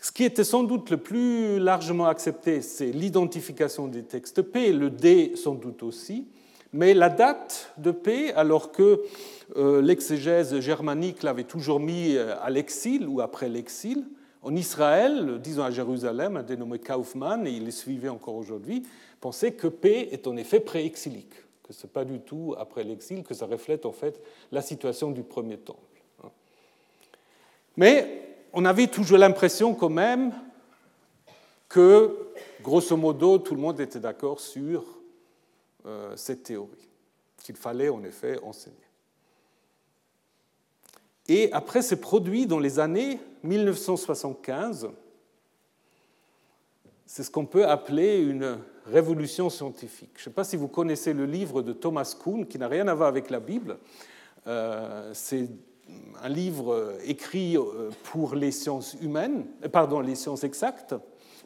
[0.00, 4.90] Ce qui était sans doute le plus largement accepté, c'est l'identification des textes P, le
[4.90, 6.28] D sans doute aussi,
[6.72, 9.02] mais la date de P, alors que
[9.56, 14.04] euh, l'exégèse germanique l'avait toujours mis euh, à l'exil ou après l'exil,
[14.46, 18.84] en Israël, disons à Jérusalem, un dénommé Kaufmann, et il est suivi encore aujourd'hui,
[19.20, 21.34] pensait que P est en effet préexilique,
[21.64, 24.22] que ce n'est pas du tout après l'exil, que ça reflète en fait
[24.52, 25.80] la situation du premier temple.
[27.76, 30.32] Mais on avait toujours l'impression quand même
[31.68, 32.16] que,
[32.62, 34.84] grosso modo, tout le monde était d'accord sur
[35.86, 36.88] euh, cette théorie,
[37.42, 38.76] qu'il fallait en effet enseigner.
[41.26, 44.90] Et après s'est produit dans les années 1975,
[47.04, 50.10] c'est ce qu'on peut appeler une révolution scientifique.
[50.14, 52.88] Je ne sais pas si vous connaissez le livre de Thomas Kuhn, qui n'a rien
[52.88, 53.78] à voir avec la Bible.
[54.46, 55.48] Euh, c'est
[56.22, 60.94] un livre écrit euh, pour les sciences humaines, euh, pardon, les sciences exactes,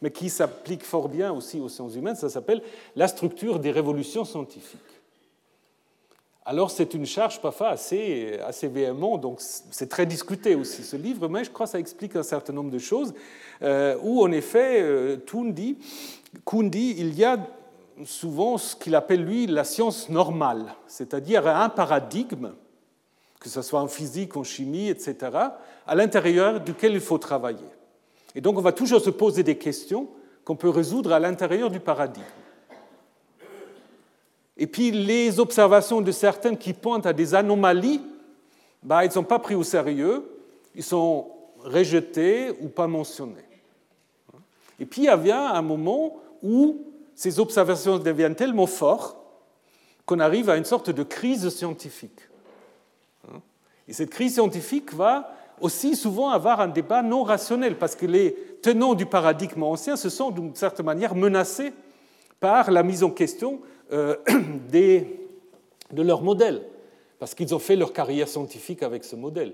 [0.02, 2.16] mais qui s'applique fort bien aussi aux sciences humaines.
[2.16, 2.62] Ça s'appelle
[2.96, 4.80] La structure des révolutions scientifiques.
[6.44, 11.28] Alors c'est une charge parfois assez, assez véhément, donc c'est très discuté aussi ce livre,
[11.28, 13.12] mais je crois que ça explique un certain nombre de choses,
[13.62, 14.82] euh, où en effet,
[15.26, 15.76] Kuhn dit,
[16.98, 17.38] il y a
[18.04, 22.52] souvent ce qu'il appelle lui la science normale, c'est-à-dire un paradigme
[23.40, 25.16] que ce soit en physique, en chimie, etc.,
[25.86, 27.58] à l'intérieur duquel il faut travailler.
[28.34, 30.08] Et donc on va toujours se poser des questions
[30.44, 32.22] qu'on peut résoudre à l'intérieur du paradigme.
[34.60, 38.02] Et puis les observations de certaines qui pointent à des anomalies,
[38.82, 40.30] bah, ils ne sont pas pris au sérieux,
[40.74, 41.28] ils sont
[41.64, 43.48] rejetés ou pas mentionnés.
[44.78, 46.84] Et puis il y avait un moment où
[47.14, 49.16] ces observations deviennent tellement fortes
[50.04, 52.20] qu'on arrive à une sorte de crise scientifique.
[53.88, 58.34] Et cette crise scientifique va aussi souvent avoir un débat non rationnel, parce que les
[58.62, 61.72] tenants du paradigme ancien se sont d'une certaine manière menacés
[62.40, 63.60] par la mise en question
[63.92, 64.16] euh,
[65.92, 66.62] de leur modèle,
[67.18, 69.52] parce qu'ils ont fait leur carrière scientifique avec ce modèle.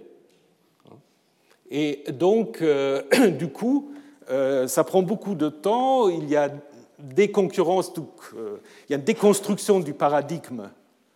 [1.70, 3.02] Et donc, euh,
[3.38, 3.90] du coup,
[4.30, 6.50] euh, ça prend beaucoup de temps, il y a
[6.98, 7.92] des concurrences,
[8.34, 10.70] il y a une déconstruction du paradigme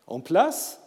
[0.07, 0.81] en place,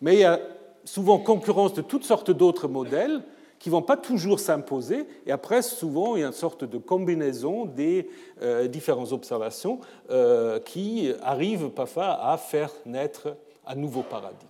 [0.00, 0.40] mais il y a
[0.84, 3.22] souvent concurrence de toutes sortes d'autres modèles
[3.60, 6.78] qui ne vont pas toujours s'imposer, et après, souvent, il y a une sorte de
[6.78, 8.08] combinaison des
[8.40, 9.80] euh, différentes observations
[10.10, 13.36] euh, qui arrivent parfois à faire naître
[13.66, 14.48] un nouveau paradigme.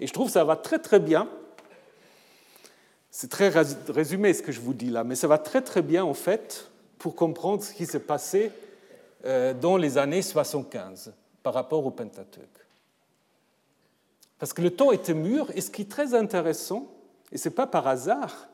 [0.00, 1.28] Et je trouve que ça va très très bien,
[3.10, 3.50] c'est très
[3.88, 6.70] résumé ce que je vous dis là, mais ça va très très bien en fait
[6.96, 8.50] pour comprendre ce qui s'est passé
[9.26, 12.46] euh, dans les années 75 par rapport au Pentateuque.
[14.38, 16.86] Parce que le temps était mûr, et ce qui est très intéressant,
[17.32, 18.48] et ce n'est pas par hasard.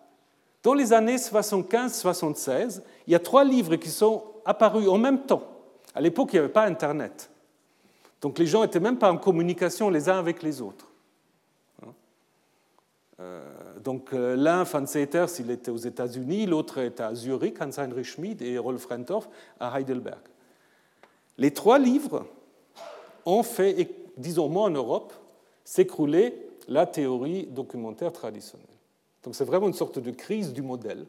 [0.62, 5.42] Dans les années 75-76, il y a trois livres qui sont apparus en même temps.
[5.94, 7.30] À l'époque, il n'y avait pas Internet.
[8.20, 10.90] Donc les gens n'étaient même pas en communication les uns avec les autres.
[11.82, 11.92] Hein?
[13.20, 18.06] Euh, donc euh, l'un, Van Seters, il était aux États-Unis, l'autre était à Zurich, Hans-Heinrich
[18.06, 19.28] Schmid, et Rolf Rentorf
[19.60, 20.20] à Heidelberg.
[21.36, 22.24] Les trois livres
[23.26, 25.12] ont fait, disons moi en Europe,
[25.64, 26.34] s'écrouler
[26.68, 28.66] la théorie documentaire traditionnelle.
[29.22, 31.06] Donc c'est vraiment une sorte de crise du modèle.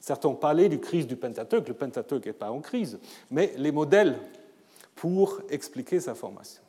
[0.00, 2.98] Certains ont parlé du crise du Pentateuque, le Pentateuque n'est pas en crise,
[3.30, 4.18] mais les modèles
[4.96, 6.62] pour expliquer sa formation.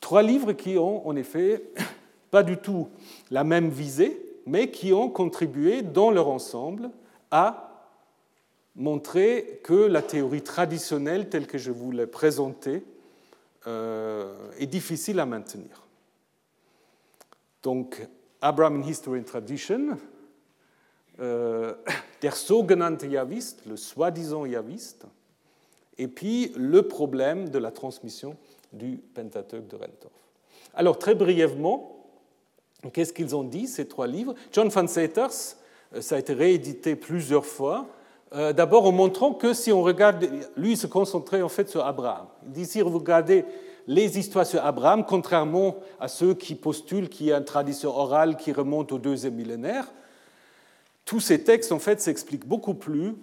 [0.00, 1.62] Trois livres qui ont en effet
[2.30, 2.88] pas du tout
[3.30, 6.90] la même visée, mais qui ont contribué dans leur ensemble
[7.30, 7.70] à
[8.76, 12.82] montrer que la théorie traditionnelle telle que je vous l'ai présentée
[13.66, 15.83] euh, est difficile à maintenir.
[17.64, 18.06] Donc,
[18.42, 19.96] Abraham in History and Tradition,
[21.18, 21.72] euh,
[22.22, 25.06] der sogenannte Yavist, le soi-disant Yaviste,
[25.96, 28.36] et puis le problème de la transmission
[28.72, 30.12] du Pentateuque de Rentorf.
[30.74, 32.04] Alors, très brièvement,
[32.92, 34.34] qu'est-ce qu'ils ont dit, ces trois livres?
[34.52, 35.56] John Van Seters,
[35.94, 37.88] euh, ça a été réédité plusieurs fois,
[38.34, 41.86] euh, d'abord en montrant que si on regarde, lui il se concentrait en fait sur
[41.86, 42.26] Abraham.
[42.44, 43.46] Il dit si vous regardez
[43.86, 48.36] les histoires sur Abraham, contrairement à ceux qui postulent qu'il y a une tradition orale
[48.36, 49.92] qui remonte au deuxième millénaire,
[51.04, 53.14] tous ces textes en fait s'expliquent beaucoup plus,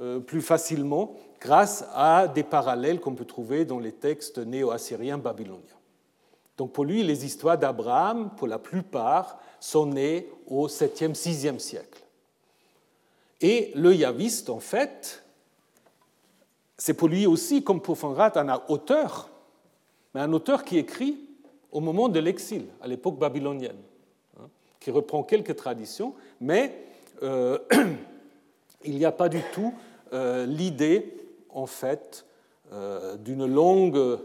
[0.00, 5.60] euh, plus facilement grâce à des parallèles qu'on peut trouver dans les textes néo-assyriens babyloniens.
[6.56, 12.02] Donc pour lui, les histoires d'Abraham, pour la plupart, sont nées au 7e, 6e siècle.
[13.42, 15.22] Et le yaviste, en fait,
[16.78, 19.28] c'est pour lui aussi, comme pour Fonrat, un auteur
[20.16, 21.18] mais un auteur qui écrit
[21.70, 23.76] au moment de l'exil, à l'époque babylonienne,
[24.40, 24.48] hein,
[24.80, 26.72] qui reprend quelques traditions, mais
[27.22, 27.58] euh,
[28.86, 29.74] il n'y a pas du tout
[30.14, 31.12] euh, l'idée,
[31.50, 32.24] en fait,
[32.72, 34.18] euh, d'une longue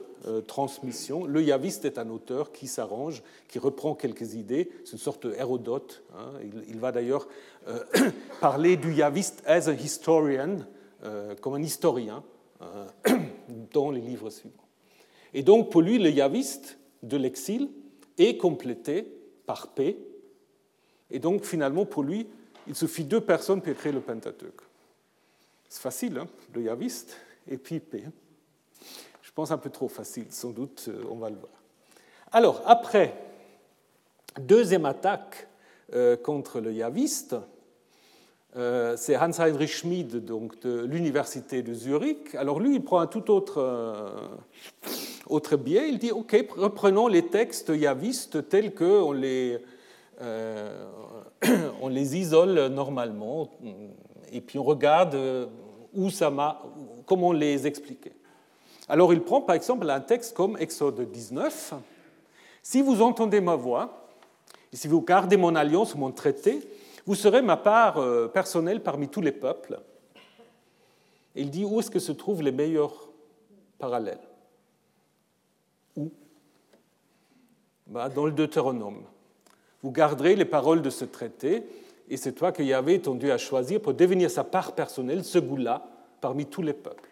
[0.47, 1.25] transmission.
[1.25, 6.03] Le yaviste est un auteur qui s'arrange, qui reprend quelques idées, c'est une sorte d'Hérodote.
[6.15, 6.39] Hein.
[6.69, 7.27] il, va d'ailleurs
[8.39, 10.59] parler du yaviste as a historian,
[11.41, 12.23] comme un historien,
[13.73, 14.61] dans les livres suivants.
[15.33, 17.69] Et donc, pour lui, le yaviste de l'exil
[18.17, 19.07] est complété
[19.45, 19.97] par P.
[21.09, 22.27] Et donc, finalement, pour lui,
[22.67, 24.61] il suffit deux personnes pour créer le Pentateuque.
[25.69, 27.17] C'est facile, hein le yaviste
[27.47, 28.03] et puis P.
[29.21, 31.53] Je pense un peu trop facile, sans doute, euh, on va le voir.
[32.31, 33.13] Alors, après,
[34.39, 35.47] deuxième attaque
[35.93, 37.35] euh, contre le yaviste,
[38.57, 42.35] euh, c'est Hans-Heinrich Schmid donc, de l'Université de Zurich.
[42.35, 43.61] Alors lui, il prend un tout autre
[45.31, 49.59] autre biais, il dit, OK, reprenons les textes yavistes tels qu'on les,
[50.21, 50.85] euh,
[51.89, 53.49] les isole normalement,
[54.31, 55.17] et puis on regarde
[55.93, 56.31] où ça
[57.05, 58.13] comment les expliquer.
[58.87, 61.73] Alors il prend par exemple un texte comme Exode 19.
[62.61, 64.07] Si vous entendez ma voix,
[64.73, 66.61] et si vous gardez mon alliance, mon traité,
[67.05, 69.79] vous serez ma part euh, personnelle parmi tous les peuples.
[71.35, 73.09] il dit où est-ce que se trouvent les meilleurs
[73.79, 74.19] parallèles
[75.95, 76.11] où
[77.80, 79.03] bah, Dans le Deutéronome.
[79.83, 81.63] Vous garderez les paroles de ce traité,
[82.09, 85.83] et c'est toi que Yahvé tendu à choisir pour devenir sa part personnelle, ce goût-là,
[86.21, 87.09] parmi tous les peuples.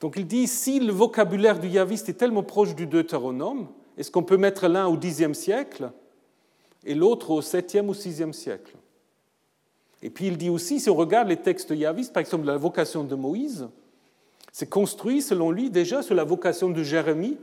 [0.00, 3.66] Donc il dit, si le vocabulaire du yaviste est tellement proche du deutéronome,
[3.96, 5.90] est-ce qu'on peut mettre l'un au Xe siècle
[6.84, 8.76] et l'autre au 7e ou 6e siècle?
[10.02, 13.02] Et puis il dit aussi, si on regarde les textes yavistes, par exemple la vocation
[13.02, 13.68] de Moïse,
[14.52, 17.36] c'est construit selon lui déjà sur la vocation de Jérémie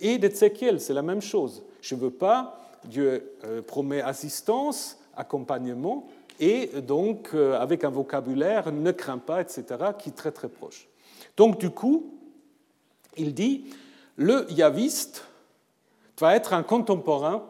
[0.00, 1.62] et d'Ézéchiel, c'est la même chose.
[1.80, 6.06] Je ne veux pas, Dieu euh, promet assistance, accompagnement,
[6.38, 9.64] et donc euh, avec un vocabulaire ne crains pas, etc.,
[9.98, 10.88] qui est très très proche.
[11.36, 12.14] Donc du coup,
[13.16, 13.66] il dit,
[14.16, 15.24] le yaviste
[16.18, 17.46] va être un contemporain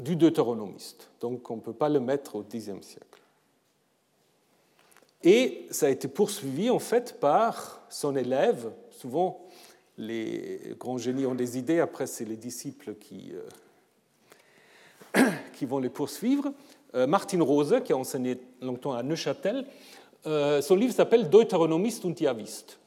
[0.00, 1.10] du deutéronomiste.
[1.20, 3.22] Donc on ne peut pas le mettre au Xe siècle.
[5.22, 8.70] Et ça a été poursuivi en fait par son élève.
[8.90, 9.45] Souvent,
[9.98, 13.32] les grands génies ont des idées, après c'est les disciples qui,
[15.16, 15.20] euh,
[15.54, 16.52] qui vont les poursuivre.
[16.94, 19.66] Euh, Martin Rose, qui a enseigné longtemps à Neuchâtel,
[20.26, 22.78] euh, son livre s'appelle Deuteronomist und Javist.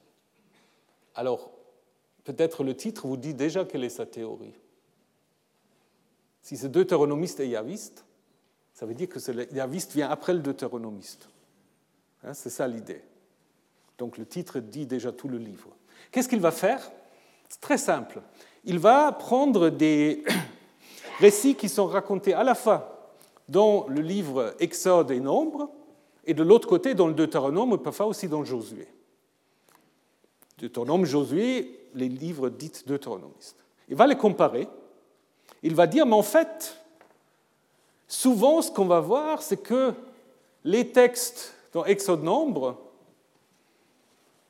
[1.15, 1.51] Alors,
[2.23, 4.53] peut-être le titre vous dit déjà quelle est sa théorie.
[6.41, 8.05] Si c'est deutéronomiste et yaviste,
[8.73, 11.29] ça veut dire que le yaviste vient après le deutéronomiste.
[12.23, 13.01] Hein, c'est ça l'idée.
[13.97, 15.69] Donc le titre dit déjà tout le livre.
[16.11, 16.89] Qu'est-ce qu'il va faire?
[17.49, 18.21] C'est très simple.
[18.63, 20.23] Il va prendre des
[21.19, 23.15] récits qui sont racontés à la fois
[23.49, 25.69] dans le livre Exode et Nombre,
[26.25, 28.87] et de l'autre côté dans le Deutéronome, et parfois aussi dans Josué.
[30.59, 33.57] Deutéronome, Josué, les livres dits deutéronomistes.
[33.87, 34.67] Il va les comparer.
[35.63, 36.77] Il va dire, mais en fait,
[38.07, 39.93] souvent ce qu'on va voir, c'est que
[40.63, 42.77] les textes dans Exode Nombre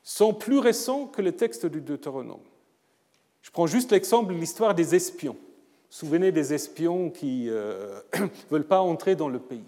[0.02, 2.40] sont plus récents que les textes du Deutéronome.
[3.42, 5.36] Je prends juste l'exemple de l'histoire des espions.
[5.88, 8.00] Souvenez des espions qui ne euh,
[8.50, 9.64] veulent pas entrer dans le pays.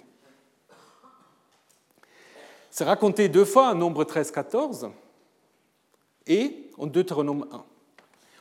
[2.70, 4.90] C'est raconté deux fois en Nombre 13-14
[6.26, 7.64] et en Deutéronome 1.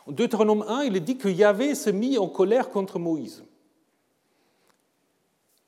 [0.07, 3.43] En Deutéronome 1, il est dit que Yahvé se mit en colère contre Moïse.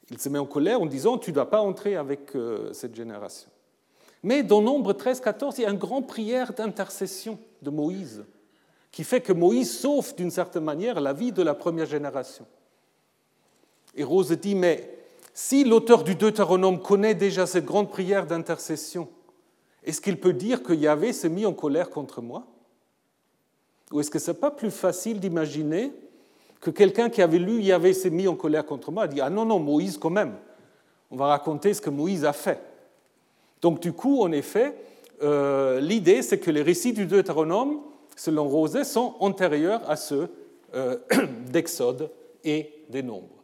[0.10, 2.96] Il se met en colère en disant Tu ne dois pas entrer avec euh, cette
[2.96, 3.50] génération.
[4.22, 8.24] Mais dans Nombre 13-14, il y a une grande prière d'intercession de Moïse
[8.94, 12.46] qui fait que Moïse sauve d'une certaine manière la vie de la première génération.
[13.96, 14.98] Et Rose dit Mais
[15.34, 19.10] si l'auteur du Deutéronome connaît déjà cette grande prière d'intercession,
[19.84, 22.46] est-ce qu'il peut dire que Yahvé s'est mis en colère contre moi?
[23.92, 25.92] Ou est-ce que ce n'est pas plus facile d'imaginer
[26.62, 29.44] que quelqu'un qui avait lu Yahvé s'est mis en colère contre moi dit Ah non,
[29.44, 30.36] non, Moïse quand même.
[31.10, 32.62] On va raconter ce que Moïse a fait.
[33.60, 34.76] Donc du coup, en effet,
[35.24, 37.82] euh, l'idée, c'est que les récits du Deutéronome,
[38.16, 40.30] selon Roset, sont antérieurs à ceux
[40.74, 40.98] euh,
[41.52, 42.10] d'Exode
[42.44, 43.44] et des Nombres.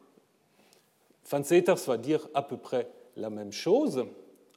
[1.29, 4.05] Van Seters va dire à peu près la même chose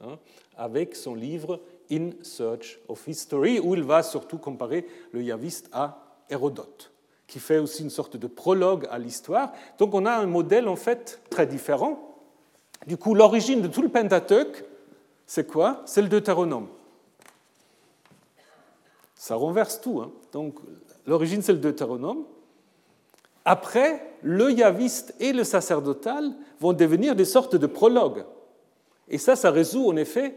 [0.00, 0.18] hein,
[0.56, 1.60] avec son livre
[1.90, 5.98] In Search of History, où il va surtout comparer le yaviste à
[6.30, 6.90] Hérodote,
[7.26, 9.52] qui fait aussi une sorte de prologue à l'histoire.
[9.78, 12.16] Donc on a un modèle en fait très différent.
[12.86, 14.64] Du coup, l'origine de tout le Pentateuque,
[15.26, 15.82] c'est quoi?
[15.84, 16.68] C'est le Deutéronome.
[19.22, 20.00] Ça renverse tout.
[20.00, 20.10] Hein.
[20.32, 20.56] Donc
[21.06, 22.24] l'origine, c'est le Deutéronome.
[23.44, 28.24] Après, le yaviste et le sacerdotal vont devenir des sortes de prologues.
[29.06, 30.34] Et ça, ça résout en effet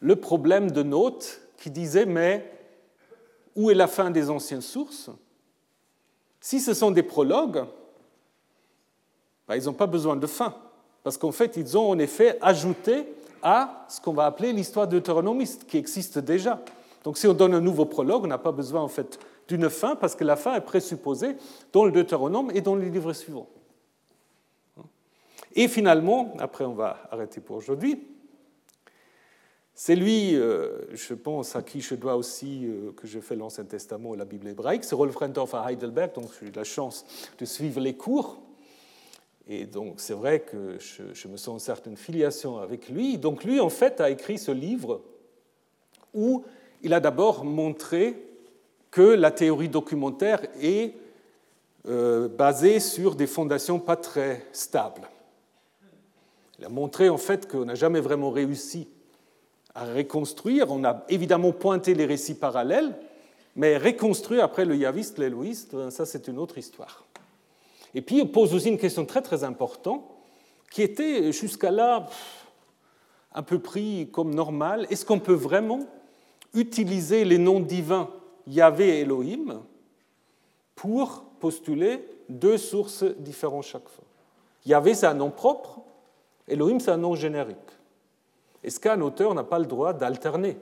[0.00, 2.50] le problème de Note qui disait Mais
[3.54, 5.10] où est la fin des anciennes sources?
[6.40, 7.66] Si ce sont des prologues,
[9.46, 10.54] ben, ils n'ont pas besoin de fin,
[11.02, 13.04] parce qu'en fait, ils ont en effet ajouté
[13.42, 16.58] à ce qu'on va appeler l'histoire deutéronomiste, qui existe déjà.
[17.04, 19.94] Donc si on donne un nouveau prologue, on n'a pas besoin en fait d'une fin,
[19.94, 21.36] parce que la fin est présupposée
[21.72, 23.48] dans le Deutéronome et dans les livres suivants.
[25.54, 28.08] Et finalement, après on va arrêter pour aujourd'hui,
[29.76, 33.64] c'est lui, euh, je pense, à qui je dois aussi euh, que je fais l'Ancien
[33.64, 37.04] Testament et la Bible hébraïque, c'est Rolf Rendorf à Heidelberg, donc j'ai eu la chance
[37.38, 38.40] de suivre les cours.
[39.46, 43.18] Et donc c'est vrai que je, me sens une certaine filiation avec lui.
[43.18, 45.02] Donc lui, en fait, a écrit ce livre
[46.14, 46.44] où
[46.84, 48.16] il a d'abord montré
[48.90, 50.94] que la théorie documentaire est
[51.88, 55.08] euh, basée sur des fondations pas très stables.
[56.58, 58.86] Il a montré en fait qu'on n'a jamais vraiment réussi
[59.74, 60.70] à reconstruire.
[60.70, 62.94] On a évidemment pointé les récits parallèles,
[63.56, 67.04] mais reconstruire après le yaviste, l'éloïste, ben, ça c'est une autre histoire.
[67.94, 70.04] Et puis il pose aussi une question très très importante,
[70.70, 72.08] qui était jusqu'à là
[73.34, 74.86] un peu pris comme normal.
[74.90, 75.80] Est-ce qu'on peut vraiment
[76.54, 78.10] utiliser les noms divins
[78.46, 79.62] Yahvé et Elohim
[80.74, 84.04] pour postuler deux sources différentes chaque fois.
[84.66, 85.80] Yahvé, c'est un nom propre,
[86.48, 87.58] Elohim, c'est un nom générique.
[88.62, 90.56] Est-ce qu'un auteur n'a pas le droit d'alterner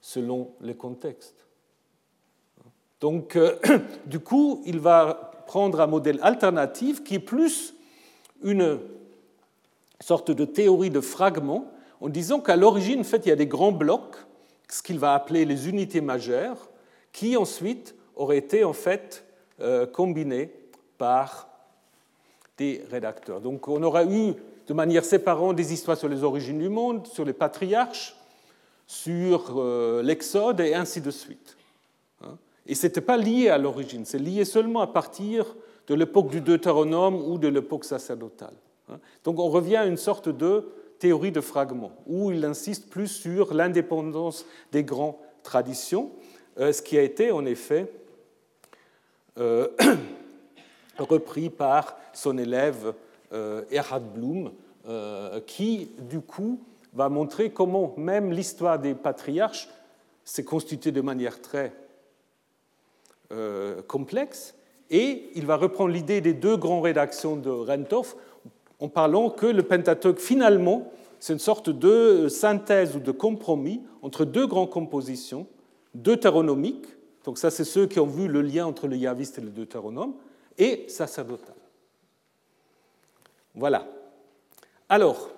[0.00, 1.46] selon les contextes?
[3.00, 3.56] Donc, euh,
[4.06, 7.74] du coup, il va prendre un modèle alternatif qui est plus
[8.42, 8.80] une
[10.00, 11.70] sorte de théorie de fragments,
[12.00, 14.16] en disant qu'à l'origine, en fait, il y a des grands blocs,
[14.68, 16.68] ce qu'il va appeler les unités majeures,
[17.12, 19.24] qui ensuite auraient été en fait
[19.60, 20.52] euh, combinés
[20.98, 21.48] par
[22.58, 23.40] des rédacteurs.
[23.40, 24.34] Donc, on aura eu
[24.66, 28.16] de manière séparante des histoires sur les origines du monde, sur les patriarches,
[28.86, 31.56] sur euh, l'Exode et ainsi de suite.
[32.22, 32.36] Hein.
[32.66, 35.54] Et ce n'était pas lié à l'origine, c'est lié seulement à partir
[35.86, 38.54] de l'époque du Deutéronome ou de l'époque sacerdotale.
[38.88, 38.98] Hein.
[39.24, 43.54] Donc on revient à une sorte de théorie de fragments, où il insiste plus sur
[43.54, 46.10] l'indépendance des grandes traditions,
[46.58, 47.90] euh, ce qui a été en effet
[49.38, 49.68] euh,
[50.98, 52.94] repris par son élève
[53.70, 54.52] Erhard Blum,
[55.46, 56.60] qui du coup
[56.94, 59.68] va montrer comment même l'histoire des patriarches
[60.24, 61.72] s'est constituée de manière très
[63.32, 64.54] euh, complexe.
[64.88, 68.16] Et il va reprendre l'idée des deux grandes rédactions de Renthoff
[68.80, 74.24] en parlant que le Pentateuque, finalement, c'est une sorte de synthèse ou de compromis entre
[74.24, 75.46] deux grandes compositions
[75.94, 76.86] deutéronomiques,
[77.24, 80.14] donc ça c'est ceux qui ont vu le lien entre le yaviste et le deutéronome,
[80.58, 81.54] et sacerdotal.
[83.54, 83.86] Voilà.
[84.88, 85.30] Alors,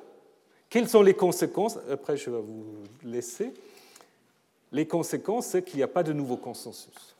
[0.69, 1.79] quelles sont les conséquences?
[1.91, 2.65] Après, je vais vous
[3.05, 3.55] laisser.
[4.73, 7.17] Les conséquences, c'est qu'il n'y a pas de nouveau consensus.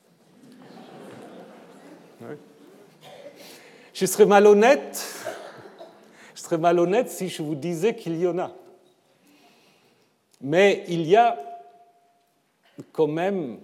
[3.95, 5.07] Je serais malhonnête,
[6.57, 8.53] malhonnête si je vous disais qu'il y en a.
[10.41, 11.37] Mais il y a
[12.93, 13.59] quand même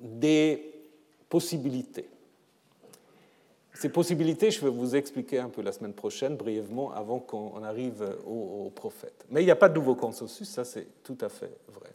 [0.00, 0.72] des
[1.28, 2.08] possibilités.
[3.72, 8.16] Ces possibilités, je vais vous expliquer un peu la semaine prochaine, brièvement, avant qu'on arrive
[8.24, 9.26] au, prophète.
[9.30, 11.90] Mais il n'y a pas de nouveau consensus, ça c'est tout à fait vrai.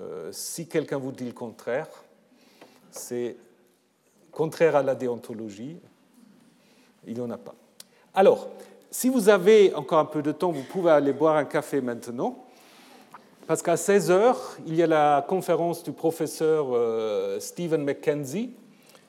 [0.00, 1.88] Euh, si quelqu'un vous dit le contraire,
[2.90, 3.36] c'est
[4.32, 5.78] contraire à la déontologie,
[7.06, 7.54] il n'y en a pas.
[8.16, 8.46] Alors,
[8.92, 12.44] si vous avez encore un peu de temps, vous pouvez aller boire un café maintenant,
[13.48, 14.34] parce qu'à 16 h
[14.68, 18.52] il y a la conférence du professeur euh, Stephen McKenzie,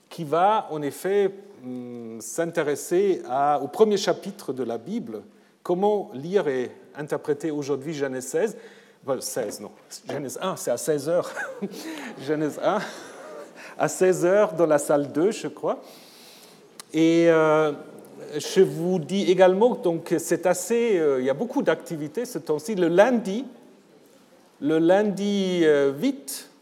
[0.10, 1.32] qui va en effet
[1.64, 3.22] hum, s'intéresser
[3.62, 5.22] au premier chapitre de la Bible,
[5.62, 8.58] comment lire et interpréter aujourd'hui Genèse 16.
[9.20, 9.72] 16, non.
[10.10, 11.32] Genèse 1, c'est à 16 heures.
[12.22, 12.80] Genèse 1,
[13.78, 15.80] à 16 heures dans la salle 2, je crois.
[16.92, 17.72] Et euh,
[18.38, 22.76] je vous dis également, donc c'est assez, euh, il y a beaucoup d'activités ce temps-ci.
[22.76, 23.46] Le lundi,
[24.62, 26.56] le lundi 8, euh,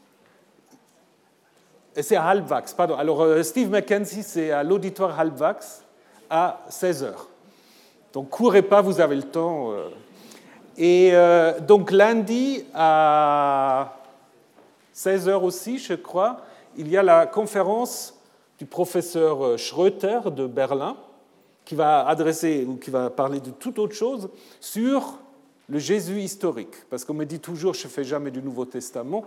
[2.02, 2.96] c'est à Halbvax, pardon.
[2.96, 5.84] Alors, euh, Steve McKenzie, c'est à l'auditoire Halbvax
[6.30, 7.14] à 16h.
[8.14, 9.72] Donc, courez pas, vous avez le temps.
[9.72, 9.90] Euh.
[10.78, 13.94] Et euh, donc, lundi à
[14.96, 16.38] 16h aussi, je crois,
[16.76, 18.16] il y a la conférence
[18.58, 20.96] du professeur Schröter de Berlin
[21.66, 25.20] qui va adresser ou qui va parler de toute autre chose sur
[25.70, 26.76] le Jésus historique.
[26.90, 29.24] Parce qu'on me dit toujours, je ne fais jamais du Nouveau Testament.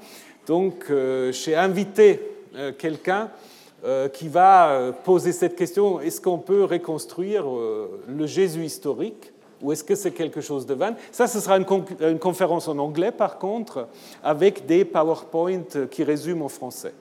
[0.47, 0.93] Donc,
[1.33, 2.21] j'ai invité
[2.57, 3.29] euh, quelqu'un
[3.85, 7.45] euh, qui va euh, poser cette question, est-ce qu'on peut reconstruire
[8.09, 10.95] le Jésus historique ou est-ce que c'est quelque chose de vain?
[11.13, 13.89] Ça, ce sera une, conférence en anglais, par contre,
[14.23, 16.95] avec des PowerPoint qui résument en français.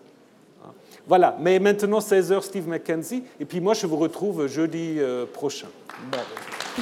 [1.08, 5.00] Voilà, mais maintenant 16h, Steve McKenzie, et puis moi je vous retrouve jeudi
[5.34, 5.68] prochain.